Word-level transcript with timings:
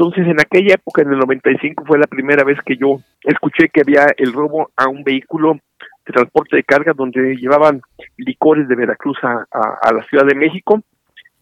Entonces, 0.00 0.28
en 0.28 0.40
aquella 0.40 0.76
época, 0.76 1.02
en 1.02 1.12
el 1.12 1.18
95, 1.18 1.84
fue 1.84 1.98
la 1.98 2.06
primera 2.06 2.42
vez 2.42 2.58
que 2.64 2.74
yo 2.74 3.00
escuché 3.22 3.68
que 3.68 3.82
había 3.82 4.06
el 4.16 4.32
robo 4.32 4.70
a 4.74 4.88
un 4.88 5.04
vehículo 5.04 5.58
de 6.06 6.12
transporte 6.14 6.56
de 6.56 6.64
carga 6.64 6.94
donde 6.96 7.36
llevaban 7.36 7.82
licores 8.16 8.66
de 8.66 8.76
Veracruz 8.76 9.18
a, 9.22 9.44
a, 9.52 9.92
la 9.92 10.02
Ciudad 10.04 10.24
de 10.24 10.34
México 10.34 10.80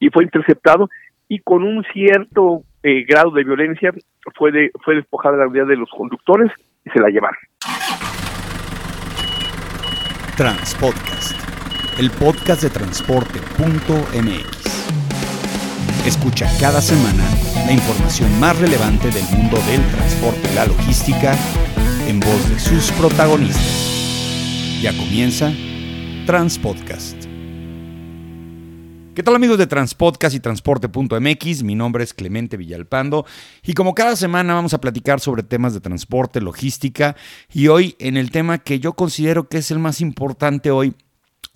y 0.00 0.10
fue 0.10 0.24
interceptado 0.24 0.88
y 1.28 1.38
con 1.38 1.62
un 1.62 1.84
cierto 1.92 2.64
eh, 2.82 3.04
grado 3.04 3.30
de 3.30 3.44
violencia 3.44 3.92
fue, 4.34 4.50
de, 4.50 4.72
fue 4.84 4.96
despojada 4.96 5.36
la 5.36 5.46
unidad 5.46 5.68
de 5.68 5.76
los 5.76 5.90
conductores 5.90 6.50
y 6.84 6.90
se 6.90 6.98
la 6.98 7.10
llevaron. 7.10 7.38
Transpodcast, 10.36 12.00
el 12.00 12.10
podcast 12.10 12.64
de 12.64 12.70
transporte.mx. 12.70 14.57
Escucha 16.06 16.50
cada 16.58 16.80
semana 16.80 17.24
la 17.66 17.72
información 17.72 18.38
más 18.40 18.58
relevante 18.58 19.10
del 19.10 19.24
mundo 19.36 19.58
del 19.68 19.82
transporte 19.90 20.48
y 20.50 20.54
la 20.54 20.66
logística 20.66 21.36
en 22.06 22.20
voz 22.20 22.48
de 22.48 22.58
sus 22.58 22.90
protagonistas. 22.92 24.80
Ya 24.80 24.96
comienza 24.96 25.52
Transpodcast. 26.24 27.24
¿Qué 29.14 29.22
tal 29.24 29.34
amigos 29.34 29.58
de 29.58 29.66
Transpodcast 29.66 30.36
y 30.36 30.40
Transporte.mx? 30.40 31.64
Mi 31.64 31.74
nombre 31.74 32.04
es 32.04 32.14
Clemente 32.14 32.56
Villalpando 32.56 33.26
y 33.64 33.74
como 33.74 33.92
cada 33.92 34.14
semana 34.14 34.54
vamos 34.54 34.74
a 34.74 34.80
platicar 34.80 35.18
sobre 35.18 35.42
temas 35.42 35.74
de 35.74 35.80
transporte, 35.80 36.40
logística 36.40 37.16
y 37.52 37.66
hoy 37.66 37.96
en 37.98 38.16
el 38.16 38.30
tema 38.30 38.58
que 38.58 38.78
yo 38.78 38.92
considero 38.92 39.48
que 39.48 39.58
es 39.58 39.72
el 39.72 39.80
más 39.80 40.00
importante 40.00 40.70
hoy 40.70 40.94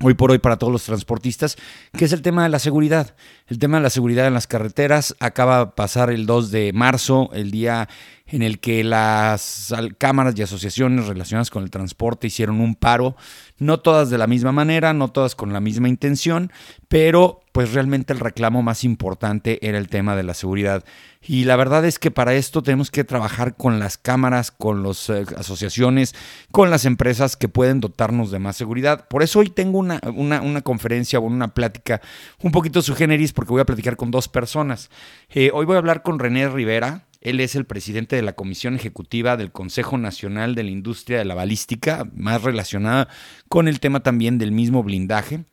hoy 0.02 0.14
por 0.14 0.30
hoy 0.30 0.38
para 0.38 0.56
todos 0.56 0.72
los 0.72 0.84
transportistas, 0.84 1.56
que 1.96 2.04
es 2.04 2.12
el 2.12 2.22
tema 2.22 2.42
de 2.42 2.48
la 2.48 2.58
seguridad. 2.58 3.14
El 3.46 3.58
tema 3.58 3.76
de 3.76 3.84
la 3.84 3.90
seguridad 3.90 4.26
en 4.26 4.34
las 4.34 4.46
carreteras 4.46 5.14
acaba 5.20 5.64
de 5.64 5.70
pasar 5.72 6.10
el 6.10 6.26
2 6.26 6.50
de 6.50 6.72
marzo, 6.72 7.30
el 7.32 7.50
día 7.50 7.88
en 8.26 8.42
el 8.42 8.60
que 8.60 8.82
las 8.82 9.72
cámaras 9.98 10.34
y 10.36 10.42
asociaciones 10.42 11.06
relacionadas 11.06 11.50
con 11.50 11.62
el 11.62 11.70
transporte 11.70 12.26
hicieron 12.26 12.60
un 12.60 12.74
paro, 12.74 13.16
no 13.58 13.80
todas 13.80 14.10
de 14.10 14.18
la 14.18 14.26
misma 14.26 14.52
manera, 14.52 14.92
no 14.94 15.08
todas 15.08 15.34
con 15.34 15.52
la 15.52 15.60
misma 15.60 15.88
intención, 15.88 16.50
pero 16.88 17.41
pues 17.52 17.74
realmente 17.74 18.12
el 18.12 18.20
reclamo 18.20 18.62
más 18.62 18.82
importante 18.82 19.66
era 19.66 19.78
el 19.78 19.88
tema 19.88 20.16
de 20.16 20.22
la 20.22 20.34
seguridad. 20.34 20.84
Y 21.20 21.44
la 21.44 21.54
verdad 21.56 21.84
es 21.84 21.98
que 21.98 22.10
para 22.10 22.34
esto 22.34 22.62
tenemos 22.62 22.90
que 22.90 23.04
trabajar 23.04 23.54
con 23.56 23.78
las 23.78 23.98
cámaras, 23.98 24.50
con 24.50 24.82
las 24.82 25.08
eh, 25.10 25.24
asociaciones, 25.36 26.14
con 26.50 26.70
las 26.70 26.84
empresas 26.84 27.36
que 27.36 27.48
pueden 27.48 27.80
dotarnos 27.80 28.30
de 28.30 28.38
más 28.38 28.56
seguridad. 28.56 29.06
Por 29.06 29.22
eso 29.22 29.38
hoy 29.38 29.50
tengo 29.50 29.78
una, 29.78 30.00
una, 30.12 30.62
conferencia 30.62 31.18
o 31.18 31.22
una 31.22 31.54
plática 31.54 32.00
un 32.42 32.50
poquito 32.50 32.82
su 32.82 32.94
generis 32.94 33.32
porque 33.32 33.52
voy 33.52 33.60
a 33.60 33.66
platicar 33.66 33.96
con 33.96 34.10
dos 34.10 34.28
personas. 34.28 34.90
Eh, 35.30 35.50
hoy 35.52 35.66
voy 35.66 35.76
a 35.76 35.78
hablar 35.78 36.02
con 36.02 36.18
René 36.18 36.48
Rivera, 36.48 37.06
él 37.22 37.38
es 37.38 37.54
el 37.54 37.66
presidente 37.66 38.16
de 38.16 38.22
la 38.22 38.32
Comisión 38.32 38.74
Ejecutiva 38.74 39.36
del 39.36 39.52
Consejo 39.52 39.96
Nacional 39.96 40.56
de 40.56 40.64
la 40.64 40.70
Industria 40.70 41.18
de 41.18 41.24
la 41.24 41.36
Balística, 41.36 42.08
más 42.14 42.42
relacionada 42.42 43.08
con 43.48 43.68
el 43.68 43.78
tema 43.78 44.00
también 44.00 44.38
del 44.38 44.50
mismo 44.50 44.82
blindaje. 44.82 45.44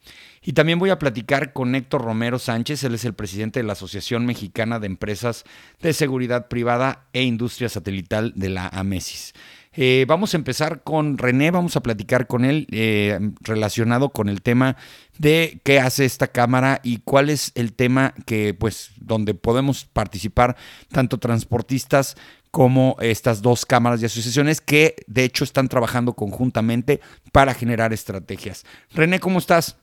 Y 0.41 0.53
también 0.53 0.79
voy 0.79 0.89
a 0.89 0.99
platicar 0.99 1.53
con 1.53 1.75
Héctor 1.75 2.03
Romero 2.03 2.39
Sánchez, 2.39 2.83
él 2.83 2.95
es 2.95 3.05
el 3.05 3.13
presidente 3.13 3.59
de 3.59 3.65
la 3.65 3.73
Asociación 3.73 4.25
Mexicana 4.25 4.79
de 4.79 4.87
Empresas 4.87 5.43
de 5.81 5.93
Seguridad 5.93 6.47
Privada 6.47 7.07
e 7.13 7.23
Industria 7.23 7.69
Satelital 7.69 8.33
de 8.35 8.49
la 8.49 8.67
AMESIS. 8.67 9.33
Eh, 9.73 10.05
vamos 10.07 10.33
a 10.33 10.37
empezar 10.37 10.81
con 10.83 11.17
René, 11.17 11.51
vamos 11.51 11.75
a 11.75 11.81
platicar 11.81 12.25
con 12.25 12.43
él 12.43 12.67
eh, 12.71 13.19
relacionado 13.41 14.09
con 14.09 14.27
el 14.27 14.41
tema 14.41 14.77
de 15.19 15.61
qué 15.63 15.79
hace 15.79 16.05
esta 16.05 16.27
cámara 16.27 16.81
y 16.83 16.97
cuál 16.99 17.29
es 17.29 17.51
el 17.53 17.73
tema 17.73 18.13
que, 18.25 18.55
pues, 18.55 18.91
donde 18.97 19.35
podemos 19.35 19.85
participar 19.85 20.57
tanto 20.91 21.19
transportistas 21.19 22.17
como 22.51 22.97
estas 22.99 23.43
dos 23.43 23.65
cámaras 23.65 24.01
y 24.01 24.05
asociaciones 24.05 24.59
que, 24.59 24.95
de 25.05 25.23
hecho, 25.23 25.43
están 25.43 25.67
trabajando 25.67 26.13
conjuntamente 26.13 26.99
para 27.31 27.53
generar 27.53 27.93
estrategias. 27.93 28.65
René, 28.91 29.19
¿cómo 29.19 29.37
estás? 29.37 29.77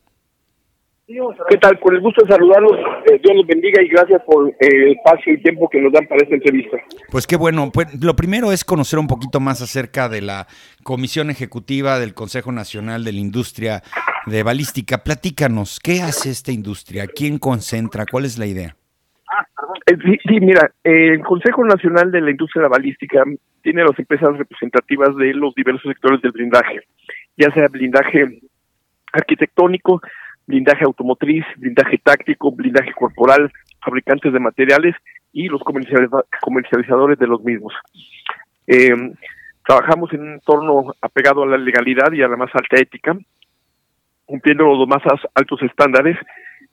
¿Qué 1.09 1.56
tal? 1.59 1.78
Con 1.78 1.94
el 1.94 2.00
gusto 2.00 2.25
de 2.25 2.33
saludarlos. 2.33 2.72
Eh, 3.06 3.21
Dios 3.22 3.37
los 3.37 3.47
bendiga 3.47 3.81
y 3.81 3.87
gracias 3.87 4.21
por 4.27 4.49
eh, 4.49 4.55
el 4.61 4.93
espacio 4.93 5.34
y 5.34 5.41
tiempo 5.41 5.69
que 5.69 5.81
nos 5.81 5.93
dan 5.93 6.05
para 6.09 6.22
esta 6.25 6.34
entrevista. 6.34 6.78
Pues 7.12 7.28
qué 7.28 7.37
bueno. 7.37 7.71
Pues 7.72 8.03
lo 8.03 8.17
primero 8.17 8.50
es 8.50 8.65
conocer 8.65 8.99
un 8.99 9.06
poquito 9.06 9.39
más 9.39 9.62
acerca 9.62 10.09
de 10.09 10.21
la 10.21 10.49
Comisión 10.83 11.31
Ejecutiva 11.31 12.00
del 12.00 12.12
Consejo 12.12 12.50
Nacional 12.50 13.05
de 13.05 13.12
la 13.12 13.21
Industria 13.21 13.83
de 14.27 14.43
Balística. 14.43 15.05
Platícanos, 15.05 15.78
¿qué 15.78 16.03
hace 16.03 16.31
esta 16.31 16.50
industria? 16.50 17.06
¿Quién 17.06 17.39
concentra? 17.39 18.05
¿Cuál 18.11 18.25
es 18.25 18.37
la 18.37 18.47
idea? 18.47 18.75
Eh, 19.87 19.97
sí, 20.27 20.41
mira, 20.41 20.72
el 20.83 21.21
Consejo 21.21 21.65
Nacional 21.65 22.11
de 22.11 22.21
la 22.21 22.33
Industria 22.33 22.62
de 22.62 22.69
la 22.69 22.77
Balística 22.77 23.22
tiene 23.62 23.84
las 23.84 23.97
empresas 23.97 24.37
representativas 24.37 25.15
de 25.16 25.34
los 25.34 25.55
diversos 25.55 25.84
sectores 25.84 26.21
del 26.21 26.33
blindaje, 26.33 26.81
ya 27.37 27.49
sea 27.53 27.69
blindaje 27.69 28.41
arquitectónico, 29.12 30.03
blindaje 30.47 30.84
automotriz, 30.84 31.45
blindaje 31.57 31.99
táctico, 31.99 32.53
blindaje 32.53 32.93
corporal, 32.93 33.53
fabricantes 33.84 34.33
de 34.33 34.41
materiales 34.41 34.95
y 35.33 35.49
los 35.49 35.61
comercializadores 35.62 37.19
de 37.19 37.27
los 37.27 37.43
mismos. 37.45 37.75
Eh, 38.67 38.95
trabajamos 39.67 40.12
en 40.12 40.23
un 40.23 40.33
entorno 40.34 40.95
apegado 41.01 41.43
a 41.43 41.47
la 41.47 41.59
legalidad 41.59 42.12
y 42.12 42.23
a 42.23 42.29
la 42.29 42.37
más 42.37 42.51
alta 42.55 42.81
ética, 42.81 43.17
cumpliendo 44.25 44.65
los 44.65 44.89
más 44.89 45.03
altos 45.34 45.62
estándares. 45.62 46.17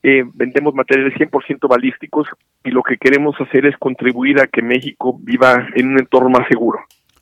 Eh, 0.02 0.24
vendemos 0.34 0.74
materiales 0.74 1.14
100% 1.18 1.68
balísticos 1.68 2.28
y 2.64 2.72
lo 2.72 2.84
que 2.84 2.98
queremos 2.98 3.36
hacer 3.40 3.66
es 3.66 3.78
contribuir 3.78 4.40
a 4.42 4.48
que 4.48 4.62
México 4.62 5.18
viva 5.22 5.68
en 5.76 5.88
un 5.90 6.00
entorno 6.00 6.30
más 6.30 6.48
seguro. 6.48 6.80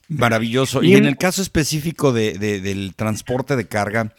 Maravilloso. 0.09 0.83
Y, 0.83 0.95
en 0.95 1.05
el 1.05 1.17
caso 1.17 1.41
específico 1.41 2.11
de, 2.11 2.37
del 2.37 2.93
transporte 2.95 3.55
de 3.55 3.67
carga, 3.67 4.11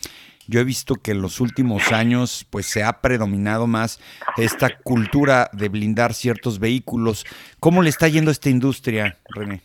yo 0.48 0.60
he 0.60 0.64
visto 0.64 0.96
que 0.96 1.12
en 1.12 1.22
los 1.22 1.40
últimos 1.40 1.92
años 1.92 2.46
pues 2.50 2.66
se 2.66 2.82
ha 2.82 3.00
predominado 3.00 3.66
más 3.66 4.00
esta 4.36 4.68
cultura 4.82 5.48
de 5.52 5.68
blindar 5.68 6.14
ciertos 6.14 6.58
vehículos. 6.58 7.24
¿Cómo 7.60 7.82
le 7.82 7.90
está 7.90 8.08
yendo 8.08 8.30
a 8.30 8.32
esta 8.32 8.50
industria, 8.50 9.16
René? 9.34 9.62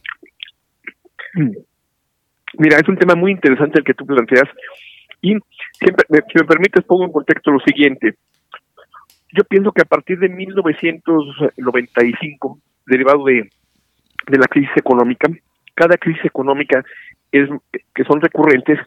Mira, 2.57 2.79
es 2.79 2.87
un 2.87 2.97
tema 2.97 3.15
muy 3.15 3.31
interesante 3.31 3.79
el 3.79 3.85
que 3.85 3.93
tú 3.93 4.05
planteas 4.05 4.47
y 5.21 5.37
siempre, 5.79 6.05
si 6.09 6.39
me 6.39 6.45
permites 6.45 6.83
pongo 6.85 7.05
en 7.05 7.11
contexto 7.11 7.51
lo 7.51 7.59
siguiente. 7.59 8.15
Yo 9.33 9.43
pienso 9.43 9.71
que 9.71 9.81
a 9.81 9.85
partir 9.85 10.19
de 10.19 10.29
1995, 10.29 12.59
derivado 12.85 13.25
de, 13.25 13.49
de 14.27 14.37
la 14.37 14.45
crisis 14.47 14.71
económica, 14.75 15.27
cada 15.73 15.97
crisis 15.97 16.23
económica 16.25 16.85
es 17.31 17.49
que 17.93 18.03
son 18.05 18.21
recurrentes 18.21 18.79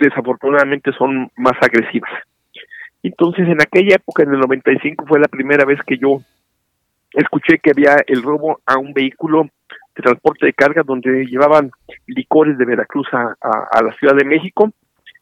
desafortunadamente 0.00 0.92
son 0.92 1.30
más 1.36 1.54
agresivas. 1.60 2.10
Entonces, 3.02 3.48
en 3.48 3.60
aquella 3.60 3.96
época, 3.96 4.22
en 4.22 4.34
el 4.34 4.40
95, 4.40 5.06
fue 5.06 5.20
la 5.20 5.28
primera 5.28 5.64
vez 5.64 5.80
que 5.86 5.96
yo 5.96 6.20
escuché 7.12 7.58
que 7.58 7.70
había 7.70 7.96
el 8.06 8.22
robo 8.22 8.60
a 8.66 8.78
un 8.78 8.92
vehículo 8.92 9.48
de 9.96 10.02
transporte 10.02 10.46
de 10.46 10.52
carga 10.52 10.82
donde 10.84 11.26
llevaban 11.26 11.70
licores 12.06 12.58
de 12.58 12.64
Veracruz 12.64 13.06
a, 13.12 13.34
a, 13.40 13.82
la 13.82 13.92
Ciudad 13.94 14.14
de 14.14 14.24
México 14.24 14.70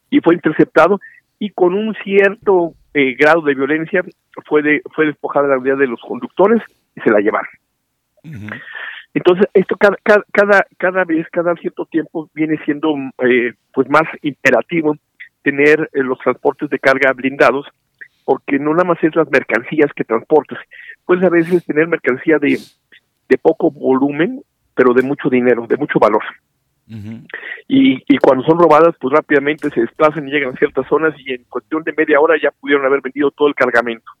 y 0.09 0.19
fue 0.19 0.35
interceptado 0.35 0.99
y 1.39 1.49
con 1.51 1.73
un 1.73 1.95
cierto 2.03 2.73
eh, 2.93 3.15
grado 3.15 3.41
de 3.41 3.55
violencia 3.55 4.03
fue 4.45 4.61
de, 4.61 4.81
fue 4.93 5.05
despojada 5.05 5.47
la 5.47 5.57
unidad 5.57 5.77
de 5.77 5.87
los 5.87 6.01
conductores 6.01 6.61
y 6.95 7.01
se 7.01 7.09
la 7.09 7.19
llevaron. 7.19 7.49
Entonces, 9.13 9.47
esto 9.53 9.75
cada, 9.75 9.97
cada, 10.31 10.65
cada 10.77 11.03
vez, 11.03 11.27
cada 11.31 11.55
cierto 11.55 11.85
tiempo 11.85 12.29
viene 12.33 12.59
siendo 12.65 12.93
eh, 13.23 13.53
pues 13.73 13.89
más 13.89 14.03
imperativo 14.21 14.95
tener 15.41 15.89
eh, 15.93 16.03
los 16.03 16.19
transportes 16.19 16.69
de 16.69 16.79
carga 16.79 17.13
blindados, 17.13 17.65
porque 18.23 18.59
no 18.59 18.71
nada 18.71 18.83
más 18.83 19.03
es 19.03 19.15
las 19.15 19.29
mercancías 19.31 19.91
que 19.95 20.03
transportas, 20.03 20.59
puedes 21.05 21.23
a 21.23 21.29
veces 21.29 21.65
tener 21.65 21.87
mercancía 21.87 22.37
de, 22.37 22.59
de 23.27 23.37
poco 23.39 23.71
volumen, 23.71 24.41
pero 24.75 24.93
de 24.93 25.01
mucho 25.01 25.29
dinero, 25.29 25.65
de 25.67 25.77
mucho 25.77 25.99
valor. 25.99 26.23
y, 27.67 28.01
y 28.07 28.17
cuando 28.17 28.43
son 28.45 28.57
robadas, 28.59 28.95
pues 28.99 29.13
rápidamente 29.13 29.69
se 29.69 29.81
desplazan 29.81 30.27
y 30.27 30.31
llegan 30.31 30.53
a 30.53 30.57
ciertas 30.57 30.87
zonas 30.87 31.13
y 31.19 31.33
en 31.33 31.43
cuestión 31.43 31.83
de 31.83 31.93
media 31.93 32.19
hora 32.19 32.35
ya 32.41 32.51
pudieron 32.51 32.85
haber 32.85 33.01
vendido 33.01 33.31
todo 33.31 33.47
el 33.47 33.55
cargamento. 33.55 34.11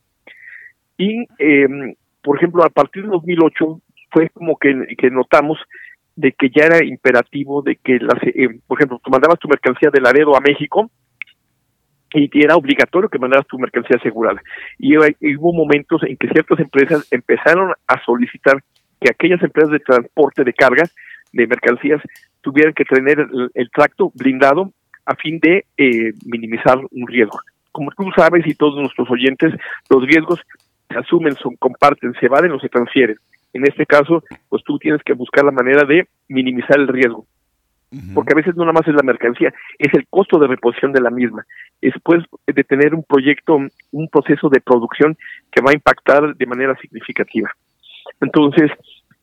Y, 0.97 1.25
eh, 1.39 1.95
por 2.21 2.37
ejemplo, 2.37 2.63
a 2.63 2.69
partir 2.69 3.03
de 3.03 3.09
2008 3.09 3.81
fue 4.11 4.29
como 4.29 4.57
que, 4.57 4.95
que 4.97 5.09
notamos 5.09 5.57
de 6.19 6.33
que 6.33 6.49
ya 6.49 6.65
era 6.65 6.83
imperativo 6.83 7.61
de 7.61 7.77
que, 7.77 7.97
las, 7.99 8.21
eh, 8.23 8.59
por 8.67 8.77
ejemplo, 8.77 8.99
tú 9.01 9.09
mandabas 9.09 9.39
tu 9.39 9.47
mercancía 9.47 9.89
de 9.89 10.01
Laredo 10.01 10.35
a 10.35 10.41
México 10.41 10.91
y 12.13 12.29
era 12.43 12.57
obligatorio 12.57 13.07
que 13.07 13.19
mandaras 13.19 13.47
tu 13.47 13.57
mercancía 13.57 13.97
asegurada. 13.97 14.41
Y, 14.77 14.97
hubo 14.97 15.53
momentos 15.53 16.01
en 16.03 16.17
que 16.17 16.27
ciertas 16.27 16.59
empresas 16.59 17.07
empezaron 17.11 17.73
a 17.87 18.03
solicitar 18.03 18.61
que 18.99 19.11
aquellas 19.11 19.41
empresas 19.41 19.71
de 19.71 19.79
transporte 19.79 20.43
de 20.43 20.53
carga 20.53 20.83
de 21.31 21.47
mercancías 21.47 22.01
tuvieran 22.41 22.73
que 22.73 22.83
tener 22.83 23.25
el, 23.53 23.69
tracto 23.71 24.11
blindado 24.15 24.73
a 25.05 25.15
fin 25.15 25.39
de 25.39 25.65
eh, 25.77 26.11
minimizar 26.25 26.79
un 26.91 27.07
riesgo. 27.07 27.39
Como 27.71 27.91
tú 27.91 28.11
sabes 28.13 28.45
y 28.45 28.55
todos 28.55 28.75
nuestros 28.75 29.09
oyentes, 29.09 29.53
los 29.89 30.03
riesgos 30.03 30.41
se 30.89 30.97
asumen, 30.97 31.35
son 31.35 31.55
comparten, 31.55 32.13
se 32.19 32.25
evaden 32.25 32.51
o 32.51 32.59
se 32.59 32.67
transfieren 32.67 33.15
En 33.53 33.63
este 33.63 33.85
caso, 33.85 34.23
pues 34.47 34.63
tú 34.63 34.77
tienes 34.77 35.01
que 35.03 35.13
buscar 35.13 35.43
la 35.43 35.51
manera 35.51 35.83
de 35.85 36.07
minimizar 36.27 36.79
el 36.79 36.87
riesgo. 36.87 37.25
Porque 38.13 38.33
a 38.33 38.35
veces 38.35 38.55
no 38.55 38.65
nada 38.65 38.73
más 38.73 38.87
es 38.87 38.93
la 38.93 39.01
mercancía, 39.01 39.51
es 39.79 39.91
el 39.95 40.05
costo 40.11 40.37
de 40.37 40.45
reposición 40.45 40.93
de 40.93 41.01
la 41.01 41.09
misma. 41.09 41.43
Después 41.81 42.23
de 42.45 42.63
tener 42.63 42.93
un 42.93 43.03
proyecto, 43.03 43.55
un 43.55 44.07
proceso 44.09 44.47
de 44.49 44.61
producción 44.61 45.17
que 45.51 45.63
va 45.63 45.71
a 45.71 45.73
impactar 45.73 46.35
de 46.35 46.45
manera 46.45 46.77
significativa. 46.79 47.49
Entonces, 48.21 48.69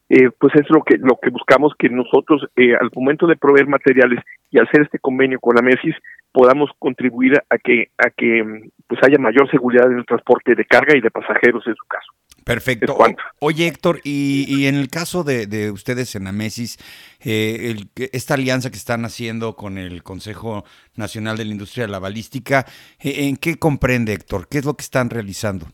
eh, 0.08 0.30
pues 0.38 0.54
es 0.56 0.68
lo 0.70 0.82
que 0.82 0.98
lo 0.98 1.18
que 1.20 1.30
buscamos 1.30 1.74
que 1.76 1.88
nosotros 1.88 2.46
eh, 2.56 2.74
al 2.74 2.90
momento 2.94 3.26
de 3.26 3.36
proveer 3.36 3.66
materiales 3.66 4.22
y 4.52 4.58
hacer 4.60 4.82
este 4.82 5.00
convenio 5.00 5.40
con 5.40 5.56
la 5.56 5.62
MESIS 5.62 5.96
podamos 6.30 6.70
contribuir 6.78 7.42
a 7.50 7.58
que 7.58 7.88
a 7.98 8.10
que 8.10 8.70
pues 8.86 9.00
haya 9.02 9.18
mayor 9.18 9.50
seguridad 9.50 9.90
en 9.90 9.98
el 9.98 10.06
transporte 10.06 10.54
de 10.54 10.64
carga 10.64 10.96
y 10.96 11.00
de 11.00 11.10
pasajeros 11.10 11.66
en 11.66 11.74
su 11.74 11.84
caso. 11.88 12.12
Perfecto. 12.46 12.96
Oye, 13.40 13.66
Héctor, 13.66 13.98
y, 14.04 14.66
en 14.66 14.76
el 14.76 14.88
caso 14.88 15.24
de, 15.24 15.72
ustedes 15.72 16.14
en 16.14 16.28
Amesis, 16.28 16.78
eh, 17.24 17.74
esta 18.12 18.34
alianza 18.34 18.70
que 18.70 18.76
están 18.76 19.04
haciendo 19.04 19.56
con 19.56 19.78
el 19.78 20.04
Consejo 20.04 20.62
Nacional 20.96 21.36
de 21.38 21.44
la 21.44 21.50
Industria 21.50 21.86
de 21.86 21.90
la 21.90 21.98
Balística, 21.98 22.64
eh, 23.02 23.26
¿en 23.26 23.36
qué 23.36 23.56
comprende, 23.56 24.12
Héctor? 24.12 24.46
¿Qué 24.48 24.58
es 24.58 24.64
lo 24.64 24.74
que 24.74 24.82
están 24.82 25.10
realizando? 25.10 25.66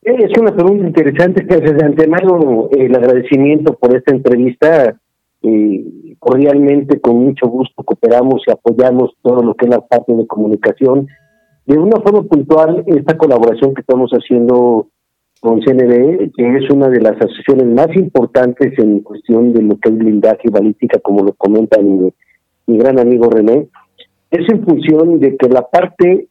Es 0.00 0.30
una 0.40 0.56
pregunta 0.56 0.86
interesante. 0.86 1.44
Desde 1.44 1.84
antemano, 1.84 2.70
el 2.72 2.96
agradecimiento 2.96 3.74
por 3.74 3.94
esta 3.94 4.14
entrevista. 4.14 4.98
cordialmente, 6.18 6.98
con 7.02 7.18
mucho 7.18 7.48
gusto, 7.48 7.82
cooperamos 7.84 8.42
y 8.46 8.50
apoyamos 8.50 9.14
todo 9.20 9.42
lo 9.42 9.54
que 9.54 9.66
es 9.66 9.70
la 9.70 9.86
parte 9.86 10.14
de 10.14 10.26
comunicación 10.26 11.06
de 11.66 11.78
una 11.78 12.00
forma 12.00 12.22
puntual, 12.22 12.84
esta 12.86 13.18
colaboración 13.18 13.74
que 13.74 13.80
estamos 13.80 14.10
haciendo 14.12 14.88
con 15.40 15.60
CNB, 15.60 16.32
que 16.34 16.56
es 16.56 16.70
una 16.70 16.88
de 16.88 17.00
las 17.00 17.16
asociaciones 17.16 17.66
más 17.66 17.94
importantes 17.96 18.78
en 18.78 19.00
cuestión 19.00 19.52
de 19.52 19.62
lo 19.62 19.76
que 19.78 19.88
es 19.88 19.98
blindaje 19.98 20.42
y 20.44 20.50
balística, 20.50 21.00
como 21.00 21.24
lo 21.24 21.32
comenta 21.34 21.80
mi, 21.80 22.12
mi 22.66 22.78
gran 22.78 22.98
amigo 22.98 23.28
René, 23.28 23.68
es 24.30 24.48
en 24.48 24.64
función 24.64 25.20
de 25.20 25.36
que 25.36 25.48
la 25.48 25.62
parte 25.62 26.28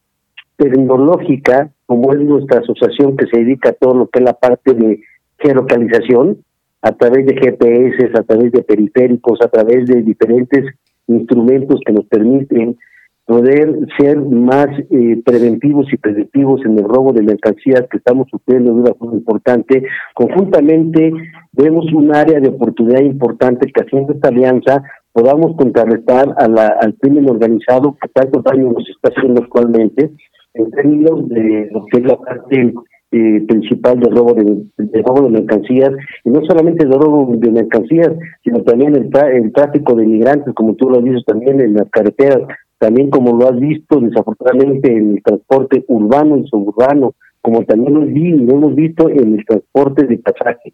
tecnológica, 0.58 1.70
como 1.86 2.14
es 2.14 2.20
nuestra 2.22 2.62
asociación 2.62 3.18
que 3.18 3.28
se 3.28 3.40
dedica 3.40 3.70
a 3.70 3.74
todo 3.74 3.94
lo 3.94 4.08
que 4.08 4.20
es 4.20 4.26
la 4.26 4.34
parte 4.34 4.74
de 4.74 5.02
geolocalización, 5.40 6.38
a 6.82 6.92
través 6.94 7.26
de 7.26 7.36
GPS, 7.36 8.12
a 8.18 8.24
través 8.24 8.52
de 8.52 8.64
periféricos, 8.64 9.40
a 9.42 9.50
través 9.50 9.88
de 9.88 10.02
diferentes 10.02 10.66
instrumentos 11.08 11.80
que 11.86 11.92
nos 11.92 12.06
permiten 12.06 12.78
poder 13.26 13.88
ser 13.98 14.20
más 14.20 14.68
eh, 14.92 15.22
preventivos 15.26 15.92
y 15.92 15.98
predictivos 15.98 16.62
en 16.64 16.78
el 16.78 16.84
robo 16.84 17.12
de 17.12 17.24
mercancías 17.24 17.86
que 17.90 17.98
estamos 17.98 18.28
sufriendo 18.30 18.74
de 18.74 18.82
una 18.82 18.94
forma 18.94 19.16
importante. 19.16 19.84
Conjuntamente 20.14 21.12
vemos 21.52 21.92
un 21.94 22.16
área 22.16 22.40
de 22.40 22.50
oportunidad 22.50 23.02
importante 23.02 23.72
que 23.72 23.84
haciendo 23.84 24.14
esta 24.14 24.30
alianza 24.30 24.84
podamos 25.12 25.56
contrarrestar 25.56 26.36
a 26.38 26.48
la, 26.48 26.68
al 26.82 26.96
crimen 26.96 27.30
organizado 27.30 27.98
que 28.00 28.10
tanto 28.10 28.42
daño 28.42 28.72
nos 28.72 28.88
está 28.90 29.10
haciendo 29.16 29.42
actualmente 29.42 30.12
en 30.54 30.72
términos 30.72 31.28
de 31.30 31.70
lo 31.72 31.86
que 31.86 32.00
es 32.00 32.06
la 32.06 32.18
parte 32.18 32.74
eh, 33.12 33.46
principal 33.48 34.00
del 34.00 34.16
robo 34.16 34.34
de, 34.34 34.66
de, 34.78 35.02
robo 35.02 35.24
de 35.24 35.40
mercancías 35.40 35.92
y 36.24 36.30
no 36.30 36.42
solamente 36.46 36.86
de 36.86 36.92
robo 36.92 37.34
de 37.36 37.52
mercancías 37.52 38.12
sino 38.44 38.62
también 38.64 38.96
el, 38.96 39.10
el 39.32 39.54
tráfico 39.54 39.96
de 39.96 40.06
migrantes 40.06 40.54
como 40.54 40.76
tú 40.76 40.90
lo 40.90 41.02
dices 41.02 41.24
también 41.26 41.62
en 41.62 41.76
las 41.76 41.90
carreteras 41.92 42.42
también 42.78 43.10
como 43.10 43.38
lo 43.38 43.50
has 43.50 43.60
visto 43.60 44.00
desafortunadamente 44.00 44.92
en 44.92 45.12
el 45.12 45.24
transporte 45.24 45.84
urbano 45.88 46.38
y 46.38 46.48
suburbano, 46.48 47.14
como 47.42 47.64
también 47.64 47.94
lo, 47.94 48.04
hemos 48.04 48.76
visto 48.76 49.10
en 49.10 49.36
el 49.36 49.46
transporte 49.46 50.06
de 50.06 50.18
pasaje. 50.18 50.74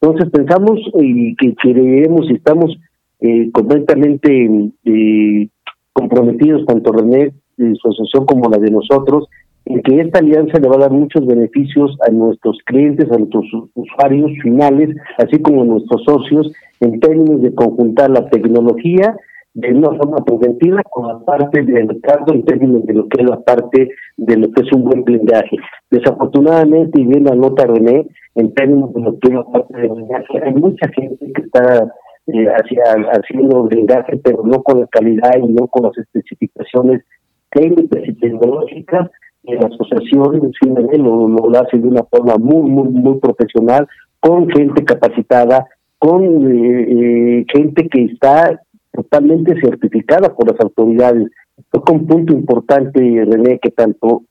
Entonces 0.00 0.30
pensamos 0.30 0.80
y 0.94 1.36
que 1.36 1.54
queremos 1.62 2.30
y 2.30 2.34
estamos 2.34 2.76
eh, 3.20 3.50
completamente 3.52 4.70
eh, 4.84 5.48
comprometidos, 5.92 6.66
tanto 6.66 6.92
René, 6.92 7.32
y 7.58 7.74
su 7.76 7.88
asociación 7.88 8.26
como 8.26 8.48
la 8.48 8.58
de 8.58 8.70
nosotros, 8.70 9.28
en 9.64 9.80
que 9.82 10.00
esta 10.00 10.18
alianza 10.18 10.58
le 10.58 10.68
va 10.68 10.76
a 10.76 10.80
dar 10.80 10.90
muchos 10.90 11.24
beneficios 11.26 11.96
a 12.06 12.10
nuestros 12.10 12.58
clientes, 12.64 13.10
a 13.12 13.18
nuestros 13.18 13.46
usuarios 13.74 14.32
finales, 14.42 14.96
así 15.18 15.40
como 15.40 15.62
a 15.62 15.66
nuestros 15.66 16.02
socios, 16.04 16.52
en 16.80 16.98
términos 16.98 17.42
de 17.42 17.54
conjuntar 17.54 18.10
la 18.10 18.28
tecnología 18.28 19.16
de 19.54 19.72
una 19.72 19.90
forma 19.90 20.24
preventiva 20.24 20.82
con 20.84 21.08
la 21.08 21.18
parte 21.20 21.62
del 21.62 21.86
mercado 21.86 22.32
en 22.32 22.44
términos 22.44 22.86
de 22.86 22.94
lo 22.94 23.08
que 23.08 23.22
es 23.22 23.28
la 23.28 23.40
parte 23.40 23.90
de 24.16 24.36
lo 24.36 24.50
que 24.50 24.62
es 24.62 24.72
un 24.72 24.84
buen 24.84 25.04
blindaje. 25.04 25.56
Desafortunadamente, 25.90 27.00
y 27.00 27.06
bien 27.06 27.24
la 27.24 27.34
nota 27.34 27.66
René, 27.66 28.06
en 28.34 28.54
términos 28.54 28.94
de 28.94 29.00
lo 29.02 29.18
que 29.18 29.28
es 29.28 29.34
la 29.34 29.44
parte 29.44 29.76
del 29.76 29.90
blindaje, 29.90 30.42
hay 30.42 30.54
mucha 30.54 30.88
gente 30.88 31.32
que 31.32 31.42
está 31.42 31.92
eh, 32.28 32.46
haciendo 32.48 33.64
blindaje, 33.64 34.16
pero 34.18 34.42
no 34.44 34.62
con 34.62 34.80
la 34.80 34.86
calidad 34.86 35.32
y 35.36 35.52
no 35.52 35.66
con 35.66 35.84
las 35.84 35.98
especificaciones 35.98 37.02
técnicas 37.50 38.02
y 38.06 38.14
tecnológicas. 38.14 39.10
Y 39.44 39.54
la 39.54 39.66
asociación 39.66 40.52
lo, 40.98 41.28
lo 41.28 41.60
hace 41.60 41.76
de 41.76 41.88
una 41.88 42.04
forma 42.04 42.36
muy, 42.38 42.70
muy, 42.70 42.88
muy 42.88 43.18
profesional, 43.18 43.88
con 44.20 44.48
gente 44.48 44.84
capacitada, 44.84 45.66
con 45.98 46.22
eh, 46.48 46.86
eh, 46.88 47.46
gente 47.52 47.88
que 47.88 48.04
está 48.04 48.60
totalmente 48.92 49.54
certificada 49.60 50.34
por 50.34 50.50
las 50.50 50.60
autoridades. 50.60 51.30
Toca 51.70 51.92
un 51.92 52.06
punto 52.06 52.34
importante, 52.34 53.00
René, 53.00 53.58
que 53.60 53.70
tanto 53.70 54.22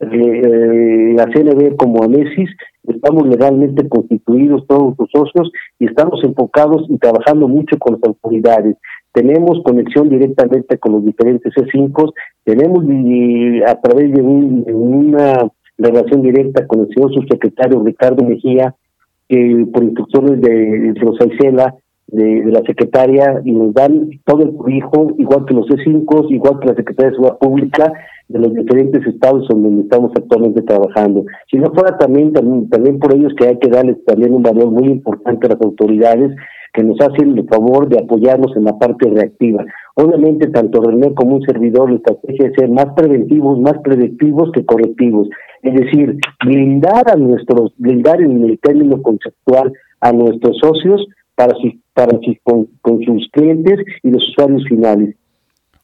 eh, 0.00 0.06
eh 0.10 1.14
la 1.14 1.26
CNB 1.26 1.76
como 1.76 2.02
ANESIS 2.02 2.50
estamos 2.84 3.26
legalmente 3.26 3.88
constituidos 3.88 4.66
todos 4.66 4.94
los 4.98 5.10
socios 5.10 5.50
y 5.78 5.86
estamos 5.86 6.22
enfocados 6.24 6.86
y 6.88 6.98
trabajando 6.98 7.48
mucho 7.48 7.78
con 7.78 7.94
las 7.94 8.02
autoridades. 8.04 8.76
Tenemos 9.12 9.62
conexión 9.64 10.08
directamente 10.08 10.78
con 10.78 10.92
los 10.92 11.04
diferentes 11.04 11.52
C5, 11.54 12.12
tenemos 12.44 12.84
a 13.66 13.80
través 13.80 14.12
de, 14.12 14.22
una 14.22 15.50
relación 15.78 16.22
directa 16.22 16.66
con 16.66 16.80
el 16.80 16.88
señor 16.94 17.12
subsecretario 17.12 17.82
Ricardo 17.82 18.24
Mejía, 18.24 18.74
que 19.28 19.66
por 19.72 19.82
instrucciones 19.82 20.40
de, 20.40 20.92
de 20.92 21.00
los 21.00 21.20
Aicela, 21.20 21.74
de, 22.12 22.44
la 22.46 22.60
secretaria 22.66 23.40
y 23.44 23.52
nos 23.52 23.74
dan 23.74 24.10
todo 24.24 24.42
el 24.42 24.56
cobijo, 24.56 25.12
igual 25.18 25.44
que 25.46 25.54
los 25.54 25.66
C5, 25.66 26.30
igual 26.30 26.58
que 26.60 26.68
la 26.68 26.74
Secretaría 26.74 27.10
de 27.10 27.16
Seguridad 27.16 27.38
Pública 27.38 27.92
de 28.28 28.38
los 28.38 28.54
diferentes 28.54 29.04
estados 29.06 29.48
donde 29.48 29.82
estamos 29.82 30.12
actualmente 30.16 30.62
trabajando. 30.62 31.24
Si 31.50 31.58
no 31.58 31.72
fuera 31.72 31.98
también, 31.98 32.32
también, 32.32 32.98
por 32.98 33.14
ellos 33.14 33.32
que 33.36 33.48
hay 33.48 33.58
que 33.58 33.68
darles 33.68 34.04
también 34.04 34.34
un 34.34 34.42
valor 34.42 34.70
muy 34.70 34.88
importante 34.88 35.46
a 35.46 35.50
las 35.50 35.62
autoridades 35.62 36.36
que 36.72 36.84
nos 36.84 37.00
hacen 37.00 37.36
el 37.36 37.48
favor 37.48 37.88
de 37.88 37.98
apoyarnos 37.98 38.56
en 38.56 38.64
la 38.64 38.78
parte 38.78 39.10
reactiva. 39.10 39.64
Obviamente, 39.96 40.46
tanto 40.48 40.80
René 40.80 41.12
como 41.14 41.36
un 41.36 41.42
servidor, 41.42 41.90
la 41.90 41.96
estrategia 41.96 42.46
es 42.46 42.52
ser 42.54 42.70
más 42.70 42.86
preventivos, 42.96 43.58
más 43.58 43.78
predictivos 43.82 44.52
que 44.52 44.64
correctivos. 44.64 45.28
Es 45.62 45.74
decir, 45.74 46.16
blindar 46.44 47.10
a 47.10 47.16
nuestros, 47.16 47.72
blindar 47.76 48.22
en 48.22 48.44
el 48.44 48.58
término 48.60 49.02
conceptual 49.02 49.72
a 50.00 50.12
nuestros 50.12 50.56
socios 50.58 51.04
para 51.34 51.54
sus, 51.56 51.72
para 51.94 52.18
con, 52.42 52.68
sus 53.04 53.28
clientes 53.32 53.78
y 54.02 54.10
los 54.10 54.26
usuarios 54.28 54.64
finales. 54.68 55.16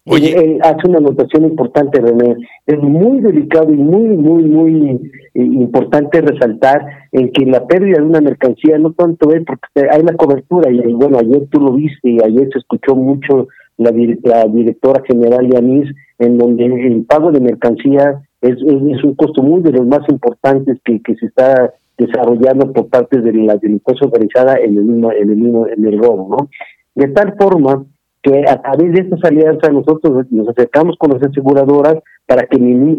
Oye. 0.09 0.61
hace 0.63 0.89
una 0.89 0.99
anotación 0.99 1.47
importante, 1.47 2.01
René. 2.01 2.37
Es 2.65 2.79
muy 2.79 3.21
delicado 3.21 3.73
y 3.73 3.77
muy, 3.77 4.17
muy, 4.17 4.45
muy 4.45 5.11
eh, 5.35 5.43
importante 5.43 6.21
resaltar 6.21 6.87
en 7.11 7.33
que 7.33 7.45
la 7.45 7.67
pérdida 7.67 7.99
de 7.99 8.05
una 8.05 8.21
mercancía 8.21 8.79
no 8.79 8.93
tanto 8.93 9.33
es 9.33 9.43
porque 9.45 9.91
hay 9.91 10.03
la 10.05 10.15
cobertura, 10.15 10.71
y 10.71 10.93
bueno, 10.93 11.19
ayer 11.19 11.49
tú 11.51 11.61
lo 11.61 11.73
viste 11.73 12.09
y 12.09 12.23
ayer 12.23 12.49
se 12.53 12.61
escuchó 12.61 12.95
mucho 12.95 13.49
la, 13.79 13.91
la 14.23 14.45
directora 14.45 15.03
general 15.05 15.51
Yanis, 15.51 15.93
en 16.19 16.39
donde 16.39 16.67
el 16.67 17.05
pago 17.05 17.33
de 17.33 17.41
mercancía 17.41 18.23
es, 18.41 18.55
es, 18.55 19.05
un 19.05 19.15
costo 19.17 19.43
muy 19.43 19.63
de 19.63 19.73
los 19.73 19.87
más 19.87 20.09
importantes 20.09 20.79
que, 20.85 21.01
que 21.03 21.15
se 21.17 21.27
está 21.27 21.73
desarrollando 21.99 22.73
por 22.73 22.89
parte 22.89 23.21
de 23.21 23.33
la 23.33 23.57
delincuencia 23.57 24.07
organizada 24.07 24.57
en 24.59 24.77
el 24.77 24.85
mismo, 24.85 25.13
en 25.13 25.31
el 25.31 25.37
mismo, 25.37 25.67
en 25.67 25.87
el 25.87 25.99
robo, 25.99 26.37
¿no? 26.37 26.49
De 26.95 27.09
tal 27.09 27.35
forma 27.39 27.85
que 28.23 28.45
a 28.49 28.61
través 28.61 28.93
de 28.93 29.01
estas 29.03 29.25
alianzas 29.25 29.73
nosotros 29.73 30.27
nos 30.31 30.49
acercamos 30.49 30.97
con 30.99 31.13
las 31.13 31.23
aseguradoras 31.23 31.97
para 32.27 32.47
que 32.47 32.59